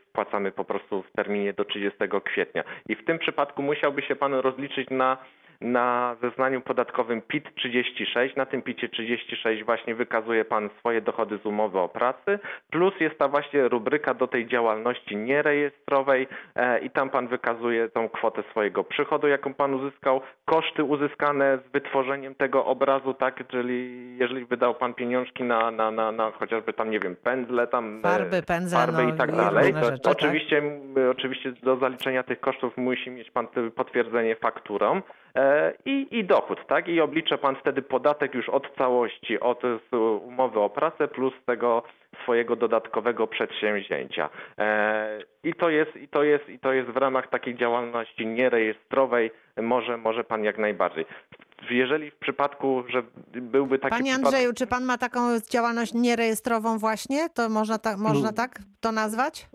[0.00, 2.64] wpłacamy po prostu w terminie do 30 kwietnia.
[2.88, 5.16] I w tym przypadku musiałby się pan rozliczyć na
[5.60, 8.36] na zeznaniu podatkowym PIT 36.
[8.36, 12.38] Na tym PIT 36 właśnie wykazuje Pan swoje dochody z umowy o pracy,
[12.70, 18.08] plus jest ta właśnie rubryka do tej działalności nierejestrowej e, i tam Pan wykazuje tą
[18.08, 24.44] kwotę swojego przychodu, jaką Pan uzyskał, koszty uzyskane z wytworzeniem tego obrazu, tak, czyli jeżeli
[24.44, 28.42] wydał Pan pieniążki na, na, na, na chociażby tam, nie wiem, pędzle, tam e, Farby,
[28.42, 30.12] pędzel, farby no i tak i dalej, różne rzeczy, tak.
[30.12, 30.62] oczywiście,
[31.10, 33.46] oczywiście do zaliczenia tych kosztów musi mieć Pan
[33.76, 35.02] potwierdzenie fakturą.
[35.44, 36.88] E, i, i dochód, tak?
[36.88, 39.62] I oblicze pan wtedy podatek już od całości, od
[40.26, 41.82] umowy o pracę plus tego
[42.22, 44.30] swojego dodatkowego przedsięwzięcia.
[44.58, 49.30] E, I to jest, i to jest, i to jest w ramach takiej działalności nierejestrowej
[49.62, 51.06] może, może pan jak najbardziej.
[51.70, 55.20] Jeżeli w przypadku, że byłby taki Panie przypadek, Andrzeju, czy pan ma taką
[55.50, 57.28] działalność nierejestrową właśnie?
[57.34, 58.34] To można, ta, można Mm.
[58.34, 59.48] tak to nazwać?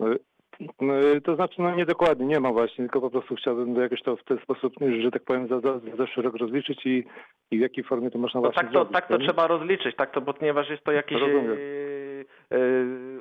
[0.60, 4.24] Y, To znaczy, no niedokładnie, nie ma właśnie, tylko po prostu chciałbym jakoś to w
[4.24, 7.04] ten sposób, że tak powiem, za, za, za zeszły rok rozliczyć i,
[7.50, 8.92] i w jakiej formie to można No właśnie tak to, zrobić.
[8.92, 9.24] tak to nie?
[9.26, 11.56] trzeba rozliczyć, tak to, bo ponieważ jest to jakiś Rozumiem.
[12.20, 12.56] E,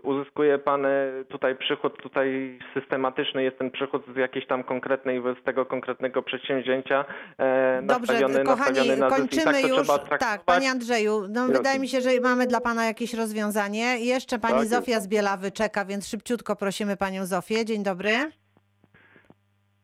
[0.03, 0.89] uzyskuje pan e,
[1.29, 7.05] tutaj przychód, tutaj systematyczny jest ten przychód z jakiejś tam konkretnej, z tego konkretnego przedsięwzięcia
[7.37, 9.07] e, Dobrze, nastawiony, kochani, nastawiony na.
[9.07, 9.87] I kończymy tak już.
[10.19, 13.99] Tak, panie Andrzeju, no, wydaje mi się, że mamy dla pana jakieś rozwiązanie.
[13.99, 14.71] Jeszcze pani Tak jest.
[14.71, 17.65] Zofia z Bielawy czeka, więc szybciutko prosimy panią Zofię.
[17.65, 18.11] Dzień dobry.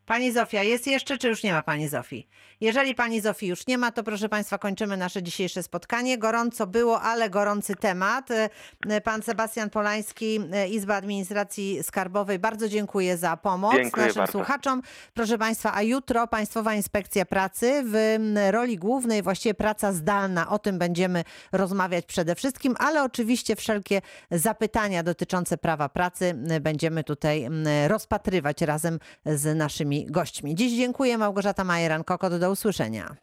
[0.06, 2.28] Pani Zofia jest jeszcze, czy już nie ma pani Zofii?
[2.60, 6.18] Jeżeli pani Zofii już nie ma, to proszę państwa, kończymy nasze dzisiejsze spotkanie.
[6.18, 8.30] Gorąco było, ale gorący temat.
[8.30, 14.32] E, Pan Sebastian Polański, e, Izba Administracji Skarbowej, bardzo dziękuję za pomoc Dziękuję naszym bardzo.
[14.32, 14.82] słuchaczom.
[15.14, 18.16] Proszę państwa, a jutro Państwowa Inspekcja Pracy w
[18.50, 20.48] roli głównej, właściwie praca zdalna.
[20.48, 27.48] O tym będziemy rozmawiać przede wszystkim, ale oczywiście wszelkie zapytania dotyczące prawa pracy będziemy tutaj
[27.88, 29.56] rozpatrywać razem z
[30.04, 30.54] gośćmi.
[30.54, 32.38] Dziś dziękuję Małgorzata Majeran-Kokot.
[32.38, 33.16] Do usłyszenia.